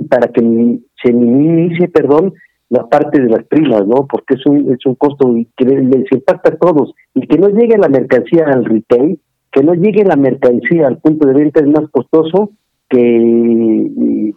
para 0.09 0.27
que 0.29 0.79
se 1.03 1.13
minimice, 1.13 1.89
perdón, 1.89 2.33
la 2.69 2.87
parte 2.87 3.21
de 3.21 3.29
las 3.29 3.45
primas, 3.45 3.85
¿no? 3.85 4.07
Porque 4.07 4.35
es 4.35 4.45
un 4.45 4.71
es 4.73 4.85
un 4.85 4.95
costo 4.95 5.33
que 5.55 5.65
les 5.65 6.11
impacta 6.11 6.53
a 6.53 6.57
todos 6.57 6.93
y 7.13 7.27
que 7.27 7.37
no 7.37 7.49
llegue 7.49 7.77
la 7.77 7.89
mercancía 7.89 8.45
al 8.45 8.65
retail, 8.65 9.19
que 9.51 9.63
no 9.63 9.73
llegue 9.73 10.03
la 10.03 10.15
mercancía 10.15 10.87
al 10.87 10.97
punto 10.99 11.27
de 11.27 11.33
venta 11.33 11.59
es 11.59 11.67
más 11.67 11.89
costoso 11.91 12.51
que 12.89 14.33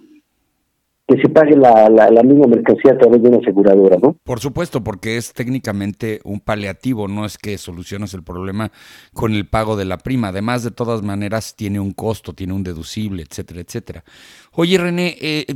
que 1.11 1.21
se 1.21 1.29
pague 1.29 1.57
la, 1.57 1.89
la, 1.89 2.23
misma 2.23 2.47
mercancía 2.47 2.93
a 2.93 2.99
través 2.99 3.21
de 3.21 3.29
una 3.29 3.39
aseguradora, 3.39 3.97
¿no? 4.01 4.17
Por 4.23 4.39
supuesto, 4.39 4.85
porque 4.85 5.17
es 5.17 5.33
técnicamente 5.33 6.21
un 6.23 6.39
paliativo, 6.39 7.09
no 7.09 7.25
es 7.25 7.37
que 7.37 7.59
soluciones 7.59 8.15
el 8.15 8.23
problema 8.23 8.71
con 9.13 9.35
el 9.35 9.49
pago 9.49 9.77
de 9.77 9.87
la 9.87 9.99
prima. 9.99 10.29
Además, 10.29 10.63
de 10.63 10.71
todas 10.71 11.03
maneras, 11.03 11.57
tiene 11.57 11.81
un 11.81 11.93
costo, 11.93 12.33
tiene 12.33 12.53
un 12.53 12.63
deducible, 12.63 13.25
etcétera, 13.25 13.61
etcétera. 13.61 14.05
Oye, 14.53 14.79
René, 14.79 15.17
eh, 15.21 15.47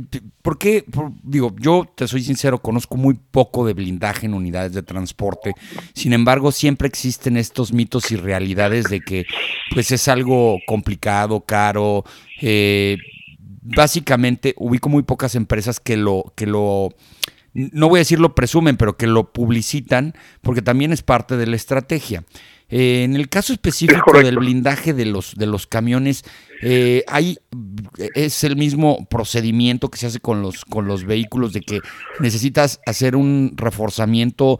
¿por 0.41 0.57
qué? 0.57 0.83
digo, 1.23 1.55
yo 1.57 1.85
te 1.95 2.05
soy 2.07 2.21
sincero, 2.21 2.59
conozco 2.59 2.97
muy 2.97 3.13
poco 3.13 3.65
de 3.65 3.73
blindaje 3.73 4.25
en 4.25 4.33
unidades 4.33 4.73
de 4.73 4.83
transporte. 4.83 5.53
Sin 5.93 6.11
embargo, 6.11 6.51
siempre 6.51 6.89
existen 6.89 7.37
estos 7.37 7.71
mitos 7.71 8.11
y 8.11 8.17
realidades 8.17 8.89
de 8.89 8.99
que 8.99 9.25
pues 9.73 9.91
es 9.91 10.09
algo 10.09 10.57
complicado, 10.67 11.41
caro, 11.41 12.03
eh, 12.41 12.97
básicamente 13.65 14.53
ubico 14.57 14.89
muy 14.89 15.03
pocas 15.03 15.35
empresas 15.35 15.79
que 15.79 15.97
lo, 15.97 16.33
que 16.35 16.45
lo, 16.45 16.89
no 17.53 17.89
voy 17.89 17.97
a 17.97 18.01
decir 18.01 18.19
lo 18.19 18.35
presumen, 18.35 18.77
pero 18.77 18.97
que 18.97 19.07
lo 19.07 19.31
publicitan, 19.33 20.13
porque 20.41 20.61
también 20.61 20.93
es 20.93 21.01
parte 21.01 21.37
de 21.37 21.47
la 21.47 21.55
estrategia. 21.55 22.23
Eh, 22.69 23.03
en 23.03 23.15
el 23.15 23.29
caso 23.29 23.53
específico 23.53 24.17
del 24.17 24.37
blindaje 24.37 24.93
de 24.93 25.05
los, 25.05 25.35
de 25.35 25.45
los 25.45 25.67
camiones, 25.67 26.23
eh, 26.63 27.03
hay, 27.07 27.37
es 28.15 28.43
el 28.43 28.55
mismo 28.55 29.05
procedimiento 29.07 29.89
que 29.89 29.99
se 29.99 30.07
hace 30.07 30.19
con 30.19 30.41
los, 30.41 30.65
con 30.65 30.87
los 30.87 31.05
vehículos 31.05 31.53
de 31.53 31.61
que 31.61 31.79
necesitas 32.19 32.81
hacer 32.87 33.15
un 33.15 33.53
reforzamiento, 33.55 34.59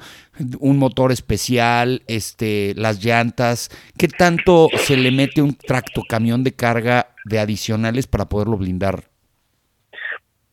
un 0.60 0.78
motor 0.78 1.12
especial, 1.12 2.04
este, 2.08 2.74
las 2.76 3.04
llantas. 3.04 3.70
¿Qué 3.98 4.08
tanto 4.08 4.70
se 4.76 4.98
le 4.98 5.12
mete 5.12 5.42
un 5.42 5.56
tractocamión 5.56 6.44
de 6.44 6.54
carga 6.54 7.08
de 7.26 7.40
adicionales 7.40 8.06
para 8.06 8.26
poderlo 8.26 8.58
blindar? 8.58 9.06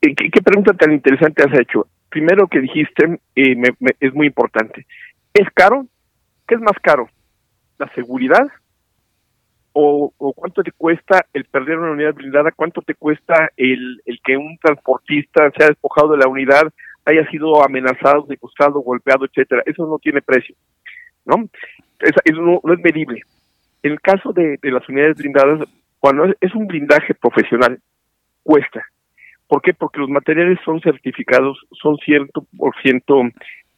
Eh, 0.00 0.14
¿Qué, 0.14 0.42
pregunta 0.42 0.72
tan 0.72 0.92
interesante 0.92 1.42
has 1.42 1.60
hecho? 1.60 1.86
Primero 2.08 2.48
que 2.48 2.60
dijiste 2.60 3.20
es 3.34 4.14
muy 4.14 4.26
importante. 4.26 4.86
¿Es 5.34 5.48
caro? 5.54 5.86
¿Qué 6.46 6.54
es 6.54 6.60
más 6.60 6.76
caro? 6.82 7.08
La 7.82 7.94
seguridad 7.94 8.46
o, 9.72 10.12
cuánto 10.36 10.62
te 10.62 10.70
cuesta 10.72 11.26
el 11.32 11.44
perder 11.46 11.78
una 11.78 11.92
unidad 11.92 12.14
blindada, 12.14 12.52
cuánto 12.52 12.82
te 12.82 12.94
cuesta 12.94 13.50
el, 13.56 14.02
el 14.04 14.20
que 14.22 14.36
un 14.36 14.58
transportista 14.58 15.50
sea 15.56 15.68
despojado 15.68 16.12
de 16.12 16.18
la 16.18 16.28
unidad, 16.28 16.70
haya 17.04 17.28
sido 17.30 17.64
amenazado, 17.64 18.26
degustado, 18.28 18.80
golpeado, 18.80 19.24
etcétera. 19.24 19.62
Eso 19.66 19.86
no 19.86 19.98
tiene 19.98 20.20
precio, 20.20 20.54
¿no? 21.24 21.48
Eso, 22.00 22.20
no, 22.42 22.60
es 22.72 22.80
medible. 22.80 23.22
En 23.82 23.92
el 23.92 24.00
caso 24.00 24.32
de, 24.32 24.58
de 24.60 24.70
las 24.70 24.86
unidades 24.88 25.16
blindadas, 25.16 25.66
cuando 25.98 26.26
es 26.40 26.54
un 26.54 26.66
blindaje 26.66 27.14
profesional, 27.14 27.80
cuesta. 28.42 28.84
¿Por 29.48 29.62
qué? 29.62 29.74
Porque 29.74 30.00
los 30.00 30.08
materiales 30.08 30.58
son 30.64 30.80
certificados, 30.80 31.58
son 31.72 31.96
cierto 31.98 32.46
por 32.56 32.74
ciento 32.82 33.22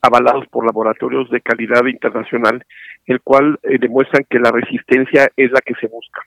avalados 0.05 0.47
por 0.49 0.67
laboratorios 0.67 1.31
de 1.31 1.41
calidad 1.41 1.87
internacional, 1.87 2.65
el 3.07 3.21
cual 3.21 3.59
eh, 3.63 3.79
demuestran 3.79 4.25
que 4.29 4.39
la 4.39 4.51
resistencia 4.51 5.31
es 5.37 5.51
la 5.51 5.61
que 5.61 5.75
se 5.81 5.87
busca. 5.87 6.21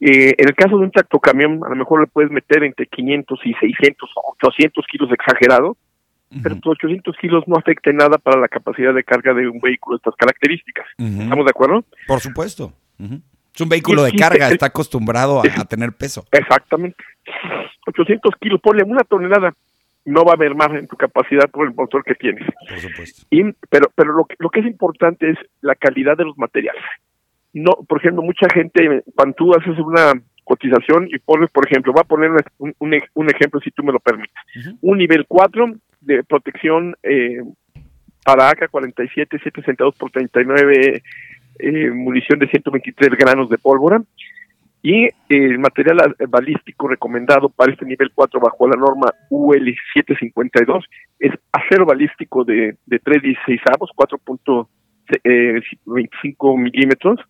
Eh, 0.00 0.34
en 0.38 0.48
el 0.48 0.54
caso 0.54 0.78
de 0.78 0.84
un 0.84 0.90
tractocamión, 0.90 1.60
a 1.64 1.68
lo 1.68 1.76
mejor 1.76 2.00
le 2.00 2.06
puedes 2.06 2.30
meter 2.30 2.64
entre 2.64 2.86
500 2.86 3.40
y 3.44 3.54
600 3.54 4.10
o 4.16 4.34
800 4.40 4.84
kilos 4.90 5.10
exagerado, 5.12 5.76
pero 6.42 6.56
800 6.64 7.14
kilos 7.20 7.44
no 7.46 7.56
afecta 7.56 7.92
nada 7.92 8.16
para 8.16 8.40
la 8.40 8.48
capacidad 8.48 8.94
de 8.94 9.04
carga 9.04 9.34
de 9.34 9.46
un 9.46 9.60
vehículo 9.60 9.96
de 9.96 9.98
estas 9.98 10.16
características. 10.16 10.86
¿Estamos 10.96 11.44
de 11.44 11.50
acuerdo? 11.50 11.84
Por 12.06 12.20
supuesto. 12.20 12.72
Es 12.98 13.60
un 13.60 13.68
vehículo 13.68 14.02
de 14.02 14.12
carga, 14.12 14.48
está 14.48 14.66
acostumbrado 14.66 15.40
a, 15.40 15.42
a, 15.60 15.64
tener 15.66 15.92
peso. 15.92 16.24
Exactamente. 16.32 16.96
800 17.86 18.34
kilos, 18.40 18.60
ponle 18.62 18.82
una 18.82 19.02
tonelada 19.04 19.52
no 20.04 20.24
va 20.24 20.32
a 20.32 20.34
haber 20.34 20.54
más 20.54 20.70
en 20.70 20.86
tu 20.86 20.96
capacidad 20.96 21.48
por 21.50 21.66
el 21.66 21.74
motor 21.74 22.04
que 22.04 22.14
tienes. 22.14 22.44
Por 22.68 22.78
supuesto. 22.78 23.26
Y, 23.30 23.52
pero 23.70 23.90
pero 23.94 24.12
lo 24.12 24.24
que, 24.24 24.36
lo 24.38 24.50
que 24.50 24.60
es 24.60 24.66
importante 24.66 25.30
es 25.30 25.38
la 25.60 25.74
calidad 25.74 26.16
de 26.16 26.24
los 26.24 26.36
materiales. 26.38 26.82
No, 27.52 27.72
por 27.86 27.98
ejemplo, 27.98 28.22
mucha 28.22 28.48
gente, 28.48 29.02
cuando 29.14 29.34
tú 29.34 29.54
haces 29.54 29.78
una 29.78 30.12
cotización 30.44 31.06
y 31.10 31.18
pones, 31.18 31.50
por 31.50 31.66
ejemplo, 31.66 31.92
va 31.92 32.00
a 32.00 32.04
poner 32.04 32.30
un, 32.58 32.74
un, 32.78 33.30
ejemplo 33.30 33.60
si 33.60 33.70
tú 33.70 33.82
me 33.82 33.92
lo 33.92 34.00
permites, 34.00 34.34
un 34.80 34.98
nivel 34.98 35.26
4 35.28 35.74
de 36.00 36.24
protección 36.24 36.96
eh, 37.02 37.42
para 38.24 38.50
AK-47, 38.50 39.38
7 39.42 39.62
centavos 39.62 39.94
por 39.96 40.10
39 40.10 41.02
eh, 41.58 41.90
munición 41.90 42.38
de 42.38 42.48
123 42.48 43.10
granos 43.10 43.48
de 43.50 43.58
pólvora, 43.58 44.02
y 44.82 45.08
el 45.28 45.60
material 45.60 46.16
balístico 46.28 46.88
recomendado 46.88 47.48
para 47.48 47.72
este 47.72 47.84
nivel 47.84 48.10
4 48.12 48.40
bajo 48.40 48.66
la 48.66 48.74
norma 48.76 49.14
UL 49.30 49.72
752 49.94 50.84
es 51.20 51.30
acero 51.52 51.86
balístico 51.86 52.42
de, 52.44 52.76
de 52.86 52.98
316 52.98 53.60
avos, 53.72 53.90
4.25 53.94 56.58
milímetros, 56.58 57.20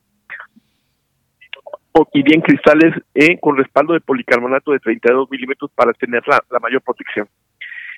y 2.12 2.22
bien 2.22 2.40
cristales 2.40 2.94
eh, 3.14 3.38
con 3.38 3.56
respaldo 3.56 3.92
de 3.92 4.00
policarbonato 4.00 4.72
de 4.72 4.80
32 4.80 5.30
milímetros 5.30 5.70
para 5.74 5.92
tener 5.92 6.22
la, 6.26 6.40
mayor 6.60 6.82
protección. 6.82 7.28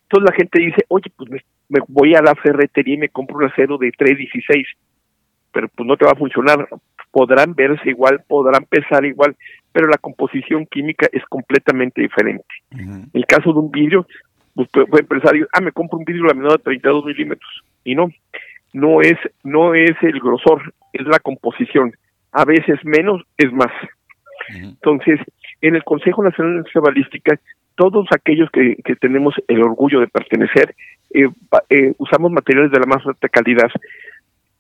Entonces 0.03 0.31
la 0.31 0.37
gente 0.37 0.61
dice, 0.61 0.85
oye, 0.89 1.11
pues 1.17 1.31
me, 1.69 1.81
voy 1.89 2.15
a 2.15 2.23
la 2.23 2.35
ferretería 2.35 2.95
y 2.95 2.99
me 2.99 3.09
compro 3.09 3.37
un 3.37 3.45
acero 3.45 3.79
de 3.79 3.91
316, 3.93 4.67
pero 5.53 5.69
pues 5.69 5.87
no 5.87 5.97
te 5.97 6.05
va 6.05 6.13
a 6.13 6.17
funcionar 6.17 6.69
podrán 7.15 7.55
verse 7.55 7.89
igual, 7.89 8.25
podrán 8.27 8.65
pesar 8.65 9.05
igual, 9.05 9.37
pero 9.71 9.87
la 9.87 9.99
composición 9.99 10.67
química 10.67 11.09
es 11.13 11.25
completamente 11.27 12.03
diferente. 12.03 12.45
En 12.73 13.09
el 13.13 13.25
caso 13.25 13.53
de 13.53 13.61
un 13.61 13.71
vidrio, 13.71 14.05
pues 14.53 14.69
puede 14.69 15.03
empresario, 15.03 15.47
ah, 15.53 15.61
me 15.61 15.71
compro 15.71 15.99
un 15.99 16.05
vidrio 16.05 16.25
laminado 16.25 16.57
de 16.57 16.65
32 16.65 17.05
milímetros, 17.05 17.65
y 17.85 17.95
no, 17.95 18.09
no 18.73 19.01
es, 19.01 19.17
no 19.45 19.75
es 19.75 19.95
el 20.03 20.19
grosor, 20.19 20.75
es 20.93 21.07
la 21.07 21.21
composición. 21.21 21.93
A 22.33 22.45
veces 22.45 22.81
menos 22.85 23.23
es 23.39 23.53
más. 23.53 23.71
Entonces, 24.49 25.21
en 25.61 25.77
el 25.77 25.85
Consejo 25.85 26.25
Nacional 26.25 26.65
de 26.65 26.81
Balística, 26.81 27.39
todos 27.77 28.09
aquellos 28.11 28.51
que, 28.51 28.77
que 28.85 28.97
tenemos 28.97 29.35
el 29.47 29.63
orgullo 29.63 30.01
de 30.01 30.09
pertenecer, 30.09 30.75
eh, 31.15 31.29
eh, 31.71 31.95
usamos 31.99 32.33
materiales 32.33 32.73
de 32.73 32.81
la 32.81 32.87
más 32.87 33.07
alta 33.07 33.29
calidad. 33.29 33.71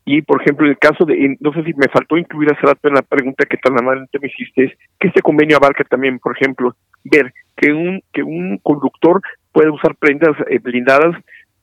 Y, 0.06 0.20
por 0.22 0.42
ejemplo, 0.42 0.66
en 0.66 0.72
el 0.72 0.78
caso 0.78 1.04
de, 1.06 1.36
no 1.40 1.52
sé 1.54 1.64
si 1.64 1.72
me 1.74 1.88
faltó 1.88 2.18
incluir 2.18 2.52
hace 2.52 2.66
rato 2.66 2.88
en 2.88 2.94
la 2.94 3.02
pregunta 3.02 3.46
que 3.46 3.56
tan 3.56 3.78
amablemente 3.78 4.18
me 4.18 4.28
hiciste, 4.28 4.64
es 4.64 4.72
que 5.00 5.08
este 5.08 5.22
convenio 5.22 5.56
abarca 5.56 5.82
también, 5.84 6.18
por 6.18 6.36
ejemplo, 6.36 6.76
ver 7.04 7.32
que 7.56 7.72
un, 7.72 8.02
que 8.12 8.22
un 8.22 8.58
conductor 8.58 9.22
puede 9.52 9.70
usar 9.70 9.94
prendas 9.96 10.36
eh, 10.50 10.58
blindadas 10.58 11.16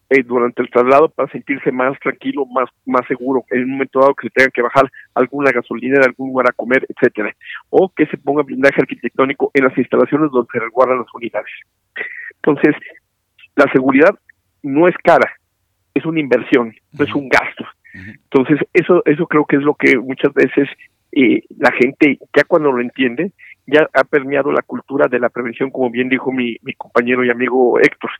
eh, 0.09 0.23
durante 0.23 0.61
el 0.61 0.69
traslado 0.69 1.09
para 1.09 1.31
sentirse 1.31 1.71
más 1.71 1.97
tranquilo, 1.99 2.45
más, 2.47 2.67
más 2.85 3.05
seguro, 3.07 3.45
en 3.51 3.63
un 3.63 3.71
momento 3.71 3.99
dado 3.99 4.15
que 4.15 4.27
se 4.27 4.33
tenga 4.33 4.49
que 4.49 4.61
bajar 4.63 4.89
alguna 5.13 5.51
gasolina 5.51 5.99
de 5.99 6.05
algún 6.07 6.29
lugar 6.29 6.47
a 6.49 6.53
comer, 6.53 6.85
etcétera. 6.89 7.33
O 7.69 7.89
que 7.95 8.07
se 8.07 8.17
ponga 8.17 8.43
blindaje 8.43 8.81
arquitectónico 8.81 9.51
en 9.53 9.65
las 9.65 9.77
instalaciones 9.77 10.31
donde 10.31 10.49
se 10.51 10.59
resguardan 10.59 10.97
las 10.97 11.13
unidades. 11.13 11.51
Entonces, 12.43 12.75
la 13.55 13.71
seguridad 13.71 14.17
no 14.63 14.87
es 14.87 14.95
cara, 15.03 15.31
es 15.93 16.05
una 16.05 16.19
inversión, 16.19 16.73
no 16.91 17.05
es 17.05 17.13
un 17.13 17.29
gasto. 17.29 17.65
Entonces, 18.07 18.59
eso, 18.73 19.01
eso 19.05 19.27
creo 19.27 19.45
que 19.45 19.57
es 19.57 19.63
lo 19.63 19.75
que 19.75 19.97
muchas 19.97 20.33
veces 20.33 20.67
eh, 21.11 21.43
la 21.57 21.71
gente, 21.71 22.19
ya 22.35 22.43
cuando 22.45 22.71
lo 22.71 22.81
entiende, 22.81 23.33
ya 23.67 23.87
ha 23.93 24.03
permeado 24.03 24.51
la 24.51 24.61
cultura 24.61 25.07
de 25.07 25.19
la 25.19 25.29
prevención, 25.29 25.69
como 25.71 25.89
bien 25.89 26.09
dijo 26.09 26.31
mi, 26.31 26.57
mi 26.61 26.73
compañero 26.73 27.23
y 27.23 27.29
amigo 27.29 27.79
Héctor. 27.79 28.11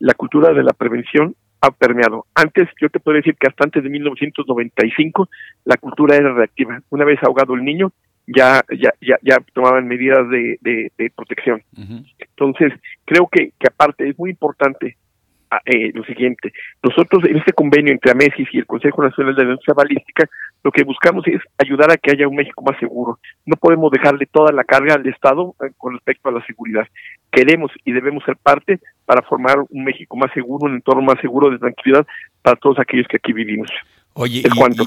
La 0.00 0.14
cultura 0.14 0.52
de 0.52 0.62
la 0.62 0.72
prevención 0.72 1.34
ha 1.60 1.70
permeado. 1.70 2.26
Antes, 2.34 2.68
yo 2.80 2.88
te 2.88 3.00
puedo 3.00 3.16
decir 3.16 3.36
que 3.36 3.48
hasta 3.48 3.64
antes 3.64 3.82
de 3.82 3.90
1995, 3.90 5.28
la 5.64 5.76
cultura 5.76 6.16
era 6.16 6.32
reactiva. 6.32 6.80
Una 6.90 7.04
vez 7.04 7.18
ahogado 7.22 7.54
el 7.54 7.64
niño, 7.64 7.92
ya 8.26 8.62
ya 8.70 8.92
ya, 9.00 9.18
ya 9.22 9.38
tomaban 9.52 9.88
medidas 9.88 10.28
de, 10.30 10.58
de, 10.60 11.12
protección. 11.16 11.62
Entonces, 12.18 12.72
creo 13.04 13.28
que, 13.30 13.52
que 13.58 13.66
aparte 13.66 14.08
es 14.08 14.18
muy 14.18 14.30
importante 14.30 14.96
eh, 15.64 15.92
lo 15.94 16.04
siguiente. 16.04 16.52
Nosotros 16.82 17.24
en 17.24 17.36
este 17.36 17.52
convenio 17.52 17.92
entre 17.92 18.12
AMESIS 18.12 18.48
y 18.52 18.58
el 18.58 18.66
Consejo 18.66 19.02
Nacional 19.02 19.34
de 19.34 19.44
Denuncia 19.44 19.74
Balística, 19.74 20.28
lo 20.62 20.70
que 20.70 20.84
buscamos 20.84 21.26
es 21.26 21.40
ayudar 21.58 21.90
a 21.90 21.96
que 21.96 22.10
haya 22.10 22.28
un 22.28 22.36
México 22.36 22.62
más 22.62 22.78
seguro. 22.78 23.18
No 23.46 23.56
podemos 23.56 23.90
dejarle 23.90 24.26
toda 24.26 24.52
la 24.52 24.64
carga 24.64 24.94
al 24.94 25.06
Estado 25.06 25.54
eh, 25.62 25.70
con 25.76 25.94
respecto 25.94 26.28
a 26.28 26.32
la 26.32 26.44
seguridad. 26.44 26.86
Queremos 27.30 27.70
y 27.84 27.92
debemos 27.92 28.24
ser 28.24 28.36
parte 28.36 28.80
para 29.04 29.22
formar 29.22 29.58
un 29.70 29.84
México 29.84 30.16
más 30.16 30.32
seguro, 30.32 30.66
un 30.66 30.74
entorno 30.74 31.02
más 31.02 31.20
seguro 31.20 31.50
de 31.50 31.58
tranquilidad 31.58 32.06
para 32.42 32.56
todos 32.56 32.78
aquellos 32.78 33.06
que 33.08 33.16
aquí 33.16 33.32
vivimos. 33.32 33.70
Oye, 34.20 34.42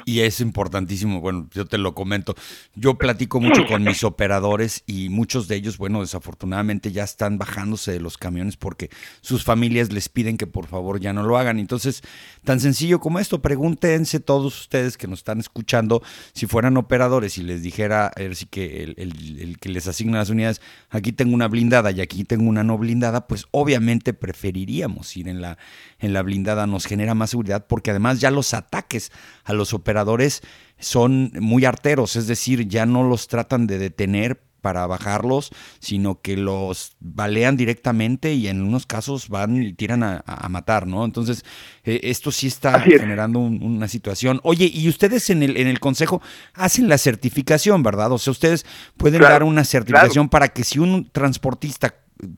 y, 0.05 0.19
es 0.19 0.41
importantísimo, 0.41 1.21
bueno, 1.21 1.47
yo 1.53 1.65
te 1.65 1.77
lo 1.77 1.95
comento, 1.95 2.35
yo 2.75 2.95
platico 2.95 3.39
mucho 3.39 3.65
con 3.65 3.81
mis 3.81 4.03
operadores 4.03 4.83
y 4.85 5.07
muchos 5.07 5.47
de 5.47 5.55
ellos, 5.55 5.77
bueno, 5.77 6.01
desafortunadamente 6.01 6.91
ya 6.91 7.05
están 7.05 7.38
bajándose 7.38 7.93
de 7.93 8.01
los 8.01 8.17
camiones 8.17 8.57
porque 8.57 8.89
sus 9.21 9.45
familias 9.45 9.93
les 9.93 10.09
piden 10.09 10.35
que 10.35 10.47
por 10.47 10.67
favor 10.67 11.00
ya 11.00 11.13
no 11.13 11.23
lo 11.23 11.38
hagan. 11.38 11.59
Entonces, 11.59 12.01
tan 12.43 12.59
sencillo 12.59 13.00
como 13.00 13.19
esto, 13.19 13.41
pregúntense 13.41 14.19
todos 14.19 14.59
ustedes 14.59 14.97
que 14.97 15.07
nos 15.07 15.19
están 15.19 15.39
escuchando, 15.39 16.03
si 16.33 16.45
fueran 16.45 16.75
operadores 16.75 17.38
y 17.38 17.43
les 17.43 17.63
dijera, 17.63 18.11
que 18.50 18.83
el, 18.83 19.39
el 19.39 19.59
que 19.59 19.69
les 19.69 19.88
asigna 19.88 20.17
las 20.17 20.29
unidades, 20.29 20.59
aquí 20.89 21.13
tengo 21.13 21.33
una 21.33 21.47
blindada 21.47 21.91
y 21.91 22.01
aquí 22.01 22.25
tengo 22.25 22.50
una 22.50 22.65
no 22.65 22.77
blindada, 22.77 23.27
pues 23.27 23.45
obviamente 23.51 24.13
preferiríamos 24.13 25.15
ir 25.15 25.29
en 25.29 25.39
la, 25.39 25.57
en 26.00 26.11
la 26.11 26.21
blindada, 26.21 26.67
nos 26.67 26.85
genera 26.85 27.13
más 27.13 27.29
seguridad 27.29 27.65
porque 27.65 27.91
además 27.91 28.19
ya 28.19 28.29
los 28.29 28.53
ataques 28.53 29.09
a 29.43 29.53
los 29.53 29.73
operadores 29.73 30.41
son 30.79 31.31
muy 31.39 31.65
arteros, 31.65 32.15
es 32.15 32.27
decir, 32.27 32.67
ya 32.67 32.85
no 32.85 33.03
los 33.03 33.27
tratan 33.27 33.67
de 33.67 33.77
detener 33.77 34.41
para 34.61 34.85
bajarlos, 34.87 35.51
sino 35.79 36.21
que 36.21 36.37
los 36.37 36.95
balean 36.99 37.57
directamente 37.57 38.33
y 38.33 38.47
en 38.47 38.61
unos 38.61 38.85
casos 38.85 39.27
van 39.27 39.61
y 39.61 39.73
tiran 39.73 40.03
a, 40.03 40.23
matar, 40.49 40.87
¿no? 40.87 41.03
Entonces, 41.03 41.43
eh, 41.83 41.99
esto 42.03 42.31
sí 42.31 42.47
está 42.47 42.79
generando 42.79 43.39
una 43.39 43.87
situación. 43.87 44.39
Oye, 44.43 44.69
y 44.71 44.87
ustedes 44.87 45.29
en 45.29 45.43
el, 45.43 45.57
en 45.57 45.67
el 45.67 45.79
consejo 45.79 46.21
hacen 46.53 46.87
la 46.87 46.97
certificación, 46.97 47.83
¿verdad? 47.83 48.11
O 48.11 48.17
sea, 48.17 48.31
ustedes 48.31 48.65
pueden 48.97 49.21
dar 49.21 49.43
una 49.43 49.65
certificación 49.65 50.29
para 50.29 50.49
que 50.49 50.63
si 50.63 50.79
un 50.79 51.09
transportista 51.11 51.95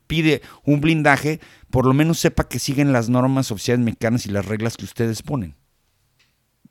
pide 0.08 0.42
un 0.64 0.80
blindaje, 0.80 1.42
por 1.70 1.86
lo 1.86 1.94
menos 1.94 2.20
sepa 2.20 2.48
que 2.48 2.60
siguen 2.60 2.94
las 2.94 3.10
normas 3.10 3.52
oficiales 3.52 3.84
mexicanas 3.84 4.26
y 4.26 4.30
las 4.30 4.46
reglas 4.46 4.78
que 4.78 4.86
ustedes 4.86 5.22
ponen. 5.22 5.56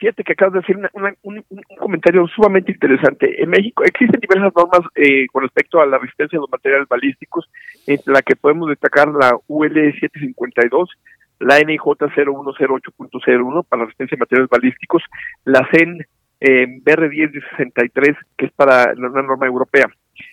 Fíjate 0.02 0.24
que 0.24 0.32
acabas 0.32 0.54
de 0.54 0.60
decir 0.62 0.76
un, 1.22 1.44
comentario 1.78 2.26
sumamente 2.26 2.72
interesante. 2.72 3.40
En 3.40 3.50
México 3.50 3.84
existen 3.84 4.18
diversas 4.18 4.52
normas 4.52 4.80
eh, 4.96 5.28
con 5.30 5.44
respecto 5.44 5.80
a 5.80 5.86
la 5.86 5.96
resistencia 5.98 6.38
de 6.38 6.40
los 6.40 6.50
materiales 6.50 6.88
balísticos, 6.88 7.48
entre 7.86 8.12
la 8.12 8.20
que 8.20 8.34
podemos 8.34 8.68
destacar 8.68 9.06
la 9.06 9.38
UL 9.46 9.72
752, 9.72 10.90
la 11.38 11.60
NJ 11.60 11.84
0108.01 11.84 13.64
para 13.68 13.82
la 13.82 13.86
resistencia 13.86 14.16
de 14.16 14.20
materiales 14.22 14.50
balísticos, 14.50 15.04
la 15.44 15.68
CEN 15.70 16.04
eh, 16.40 16.66
BR10 16.84 17.30
de 17.30 17.40
63, 17.50 18.16
que 18.36 18.46
es 18.46 18.52
para 18.54 18.94
una 18.96 19.22
norma 19.22 19.46
europea. 19.46 19.86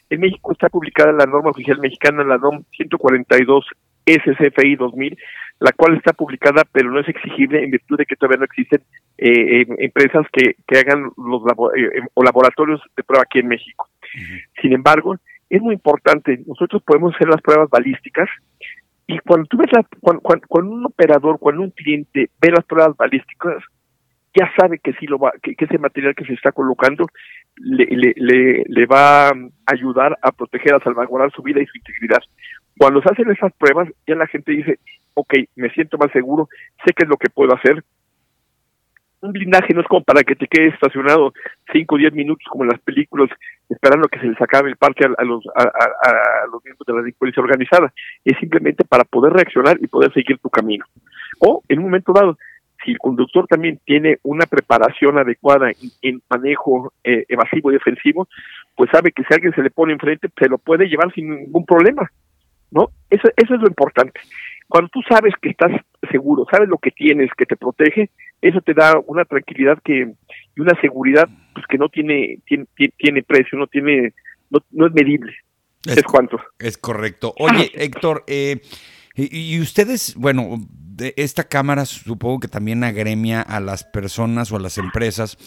En 0.10 0.20
México 0.20 0.52
está 0.52 0.70
publicada 0.70 1.12
la 1.12 1.28
norma 1.28 1.52
oficial 1.52 1.78
mexicana, 1.78 2.24
la 2.24 2.40
NOM 2.40 2.64
142 2.72 3.68
SCFI 4.06 4.76
2000, 4.76 5.18
la 5.60 5.72
cual 5.74 5.98
está 5.98 6.14
publicada 6.14 6.64
pero 6.72 6.92
no 6.92 7.00
es 7.00 7.08
exigible 7.08 7.64
en 7.64 7.72
virtud 7.72 7.98
de 7.98 8.06
que 8.06 8.16
todavía 8.16 8.40
no 8.40 8.46
existen 8.46 8.82
eh, 9.18 9.62
em, 9.62 9.76
empresas 9.80 10.26
que, 10.32 10.56
que 10.68 10.80
hagan 10.80 11.12
los 11.18 11.42
eh, 11.76 11.90
em, 11.96 12.08
o 12.14 12.24
laboratorios 12.24 12.82
de 12.96 13.04
prueba 13.04 13.24
aquí 13.24 13.40
en 13.40 13.48
México. 13.48 13.88
Sin 14.62 14.74
embargo, 14.74 15.16
es 15.50 15.62
muy 15.62 15.76
importante, 15.76 16.40
nosotros 16.46 16.82
podemos 16.84 17.14
hacer 17.16 17.28
las 17.28 17.42
pruebas 17.42 17.70
balísticas 17.70 18.30
y 19.08 19.18
cuando 19.20 19.48
tú 19.48 19.58
ves 19.58 19.72
la, 19.72 19.84
cuando, 20.00 20.22
cuando, 20.22 20.72
un 20.72 20.86
operador, 20.86 21.40
cuando 21.40 21.64
un 21.64 21.72
cliente 21.72 22.30
ve 22.40 22.52
las 22.52 22.66
pruebas 22.66 22.96
balísticas, 22.96 23.64
ya 24.36 24.52
sabe 24.58 24.80
que 24.80 24.94
sí 24.94 25.08
lo 25.08 25.18
va, 25.18 25.32
que, 25.42 25.56
ese 25.58 25.78
material 25.78 26.16
que 26.16 26.26
se 26.26 26.34
está 26.34 26.52
colocando 26.52 27.08
le, 27.58 28.86
va 28.86 29.30
a 29.30 29.34
ayudar 29.66 30.18
a 30.22 30.32
proteger, 30.32 30.76
a 30.76 30.80
salvaguardar 30.80 31.32
su 31.32 31.42
vida 31.42 31.62
y 31.62 31.66
su 31.66 31.78
integridad. 31.78 32.22
Cuando 32.78 33.02
se 33.02 33.10
hacen 33.12 33.30
esas 33.32 33.52
pruebas, 33.54 33.90
ya 34.08 34.16
la 34.16 34.28
gente 34.28 34.52
dice, 34.52 34.80
ok, 35.14 35.34
me 35.56 35.70
siento 35.72 35.98
más 35.98 36.12
seguro, 36.12 36.48
sé 36.86 36.94
qué 36.94 37.04
es 37.04 37.10
lo 37.10 37.18
que 37.18 37.30
puedo 37.30 37.54
hacer. 37.54 37.84
Un 39.22 39.34
blindaje 39.34 39.74
no 39.74 39.82
es 39.82 39.88
como 39.88 40.02
para 40.02 40.24
que 40.24 40.36
te 40.36 40.48
quedes 40.48 40.74
estacionado 40.74 41.34
5 41.74 41.94
o 41.94 41.98
10 41.98 42.14
minutos 42.14 42.48
como 42.50 42.64
en 42.64 42.70
las 42.70 42.80
películas, 42.80 43.30
esperando 43.68 44.08
que 44.08 44.20
se 44.20 44.28
les 44.28 44.42
acabe 44.42 44.70
el 44.70 44.78
parque 44.78 45.06
a, 45.06 45.24
los, 45.26 45.44
a, 45.56 45.64
a, 45.64 46.48
los 46.50 46.64
miembros 46.64 46.88
de 46.88 46.94
la 46.94 47.02
delincuencia 47.02 47.44
organizada. 47.44 47.92
Es 48.24 48.38
simplemente 48.40 48.86
para 48.86 49.04
poder 49.04 49.34
reaccionar 49.34 49.78
y 49.82 49.88
poder 49.88 50.14
seguir 50.14 50.38
tu 50.40 50.50
camino. 50.50 50.86
O 51.40 51.62
en 51.68 51.80
un 51.80 51.86
momento 51.86 52.14
dado, 52.14 52.38
si 52.84 52.92
el 52.92 52.98
conductor 52.98 53.48
también 53.48 53.80
tiene 53.86 54.20
una 54.24 54.46
preparación 54.46 55.18
adecuada 55.18 55.72
en, 56.02 56.22
manejo 56.30 56.94
eh, 57.04 57.26
evasivo 57.28 57.72
y 57.72 57.76
defensivo, 57.76 58.28
pues 58.76 58.90
sabe 58.92 59.12
que 59.12 59.24
si 59.24 59.34
alguien 59.34 59.54
se 59.54 59.62
le 59.62 59.70
pone 59.70 59.94
enfrente, 59.94 60.30
se 60.38 60.48
lo 60.48 60.58
puede 60.58 60.88
llevar 60.88 61.14
sin 61.14 61.30
ningún 61.30 61.66
problema, 61.66 62.10
¿no? 62.72 62.90
Eso, 63.10 63.28
eso 63.36 63.56
es 63.56 63.62
lo 63.62 63.68
importante. 63.68 64.20
Cuando 64.68 64.90
tú 64.90 65.02
sabes 65.10 65.34
que 65.42 65.50
estás 65.50 65.72
seguro, 66.12 66.46
sabes 66.50 66.70
lo 66.70 66.78
que 66.78 66.92
tienes, 66.92 67.30
que 67.36 67.46
te 67.46 67.58
protege, 67.58 68.10
eso 68.42 68.62
te 68.62 68.74
da 68.74 68.94
una 69.08 69.26
tranquilidad 69.26 69.80
que 69.84 70.14
y 70.56 70.62
una 70.62 70.80
seguridad 70.80 71.28
pues 71.54 71.66
que 71.68 71.78
no 71.78 71.90
tiene 71.90 72.40
tiene, 72.46 72.66
tiene 72.98 73.24
precio, 73.24 73.58
no 73.58 73.68
tiene 73.68 74.14
no, 74.50 74.60
no 74.72 74.88
es 74.88 74.94
medible. 74.94 75.34
Es, 75.86 76.04
cuánto. 76.04 76.40
Es 76.60 76.78
correcto. 76.78 77.34
Oye, 77.40 77.72
Héctor, 77.74 78.24
eh, 78.28 78.62
y 79.16 79.60
ustedes, 79.60 80.14
bueno, 80.16 80.60
esta 81.18 81.46
cámara 81.46 81.86
supongo 81.86 82.40
que 82.40 82.48
también 82.48 82.84
agremia 82.84 83.42
a 83.42 83.60
las 83.60 83.84
personas 83.84 84.52
o 84.52 84.58
a 84.58 84.60
las 84.60 84.78
empresas 84.78 85.38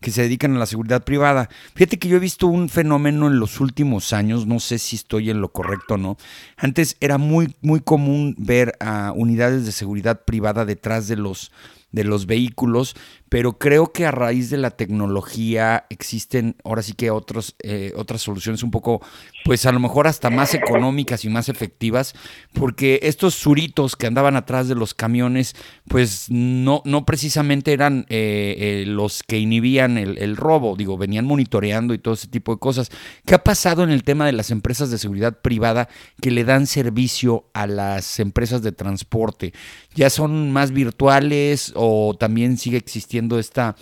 que 0.00 0.10
se 0.10 0.22
dedican 0.22 0.54
a 0.54 0.58
la 0.58 0.66
seguridad 0.66 1.04
privada. 1.04 1.48
Fíjate 1.74 1.98
que 1.98 2.08
yo 2.08 2.16
he 2.16 2.20
visto 2.20 2.46
un 2.46 2.68
fenómeno 2.68 3.26
en 3.26 3.40
los 3.40 3.60
últimos 3.60 4.12
años, 4.12 4.46
no 4.46 4.60
sé 4.60 4.78
si 4.78 4.96
estoy 4.96 5.30
en 5.30 5.40
lo 5.40 5.52
correcto 5.52 5.94
o 5.94 5.98
no. 5.98 6.16
Antes 6.56 6.96
era 7.00 7.18
muy, 7.18 7.54
muy 7.62 7.80
común 7.80 8.34
ver 8.38 8.74
a 8.80 9.12
unidades 9.14 9.66
de 9.66 9.72
seguridad 9.72 10.24
privada 10.24 10.64
detrás 10.64 11.08
de 11.08 11.16
los 11.16 11.50
de 11.90 12.04
los 12.04 12.26
vehículos, 12.26 12.96
pero 13.28 13.58
creo 13.58 13.92
que 13.92 14.06
a 14.06 14.10
raíz 14.10 14.50
de 14.50 14.56
la 14.56 14.70
tecnología 14.70 15.86
existen 15.90 16.56
ahora 16.64 16.82
sí 16.82 16.94
que 16.94 17.10
otros, 17.10 17.56
eh, 17.62 17.92
otras 17.96 18.22
soluciones 18.22 18.62
un 18.62 18.70
poco, 18.70 19.02
pues 19.44 19.66
a 19.66 19.72
lo 19.72 19.80
mejor 19.80 20.06
hasta 20.06 20.30
más 20.30 20.54
económicas 20.54 21.24
y 21.24 21.28
más 21.28 21.48
efectivas, 21.48 22.14
porque 22.54 23.00
estos 23.02 23.34
suritos 23.34 23.96
que 23.96 24.06
andaban 24.06 24.36
atrás 24.36 24.68
de 24.68 24.74
los 24.74 24.94
camiones, 24.94 25.54
pues 25.88 26.26
no, 26.30 26.82
no 26.84 27.04
precisamente 27.04 27.72
eran 27.72 28.06
eh, 28.08 28.56
eh, 28.58 28.84
los 28.86 29.22
que 29.22 29.38
inhibían 29.38 29.98
el, 29.98 30.18
el, 30.18 30.36
robo, 30.36 30.76
digo, 30.76 30.96
venían 30.96 31.26
monitoreando 31.26 31.94
y 31.94 31.98
todo 31.98 32.14
ese 32.14 32.28
tipo 32.28 32.52
de 32.52 32.58
cosas. 32.58 32.90
¿Qué 33.26 33.34
ha 33.34 33.44
pasado 33.44 33.84
en 33.84 33.90
el 33.90 34.04
tema 34.04 34.26
de 34.26 34.32
las 34.32 34.50
empresas 34.50 34.90
de 34.90 34.98
seguridad 34.98 35.40
privada 35.40 35.88
que 36.20 36.30
le 36.30 36.44
dan 36.44 36.66
servicio 36.66 37.46
a 37.52 37.66
las 37.66 38.20
empresas 38.20 38.62
de 38.62 38.72
transporte? 38.72 39.52
¿Ya 39.94 40.10
son 40.10 40.52
más 40.52 40.72
virtuales 40.72 41.72
o 41.74 42.16
también 42.18 42.56
sigue 42.56 42.78
existiendo 42.78 43.17
esta 43.38 43.74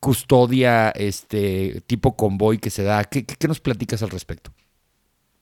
custodia 0.00 0.90
este 0.90 1.80
tipo 1.86 2.14
convoy 2.14 2.58
que 2.58 2.70
se 2.70 2.84
da? 2.84 3.04
¿Qué, 3.04 3.24
qué, 3.24 3.48
nos 3.48 3.60
platicas 3.60 4.02
al 4.02 4.10
respecto? 4.10 4.50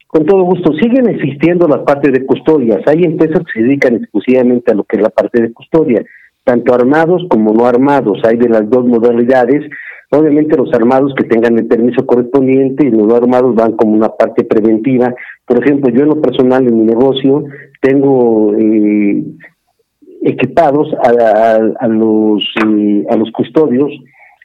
Con 0.06 0.24
todo 0.24 0.42
gusto, 0.42 0.72
siguen 0.74 1.08
existiendo 1.08 1.66
las 1.66 1.80
partes 1.80 2.12
de 2.12 2.24
custodias. 2.24 2.80
Hay 2.86 3.02
empresas 3.02 3.40
que 3.40 3.60
se 3.60 3.66
dedican 3.66 3.96
exclusivamente 3.96 4.70
a 4.70 4.74
lo 4.74 4.84
que 4.84 4.98
es 4.98 5.02
la 5.02 5.08
parte 5.08 5.42
de 5.42 5.52
custodia, 5.52 6.04
tanto 6.44 6.74
armados 6.74 7.22
como 7.28 7.52
no 7.52 7.66
armados. 7.66 8.20
Hay 8.24 8.36
de 8.36 8.48
las 8.48 8.68
dos 8.68 8.86
modalidades. 8.86 9.68
Obviamente 10.10 10.56
los 10.56 10.72
armados 10.74 11.14
que 11.16 11.24
tengan 11.24 11.58
el 11.58 11.66
permiso 11.66 12.06
correspondiente 12.06 12.86
y 12.86 12.90
los 12.90 13.06
no 13.06 13.16
armados 13.16 13.54
van 13.54 13.72
como 13.72 13.94
una 13.94 14.10
parte 14.10 14.44
preventiva. 14.44 15.14
Por 15.46 15.64
ejemplo, 15.64 15.90
yo 15.90 16.02
en 16.02 16.08
lo 16.10 16.20
personal 16.20 16.68
en 16.68 16.78
mi 16.78 16.84
negocio 16.84 17.44
tengo 17.80 18.54
eh, 18.54 19.24
equipados 20.22 20.88
a, 21.02 21.58
a, 21.78 21.88
los 21.88 22.42
eh, 22.64 23.04
a 23.10 23.16
los 23.16 23.30
custodios 23.32 23.90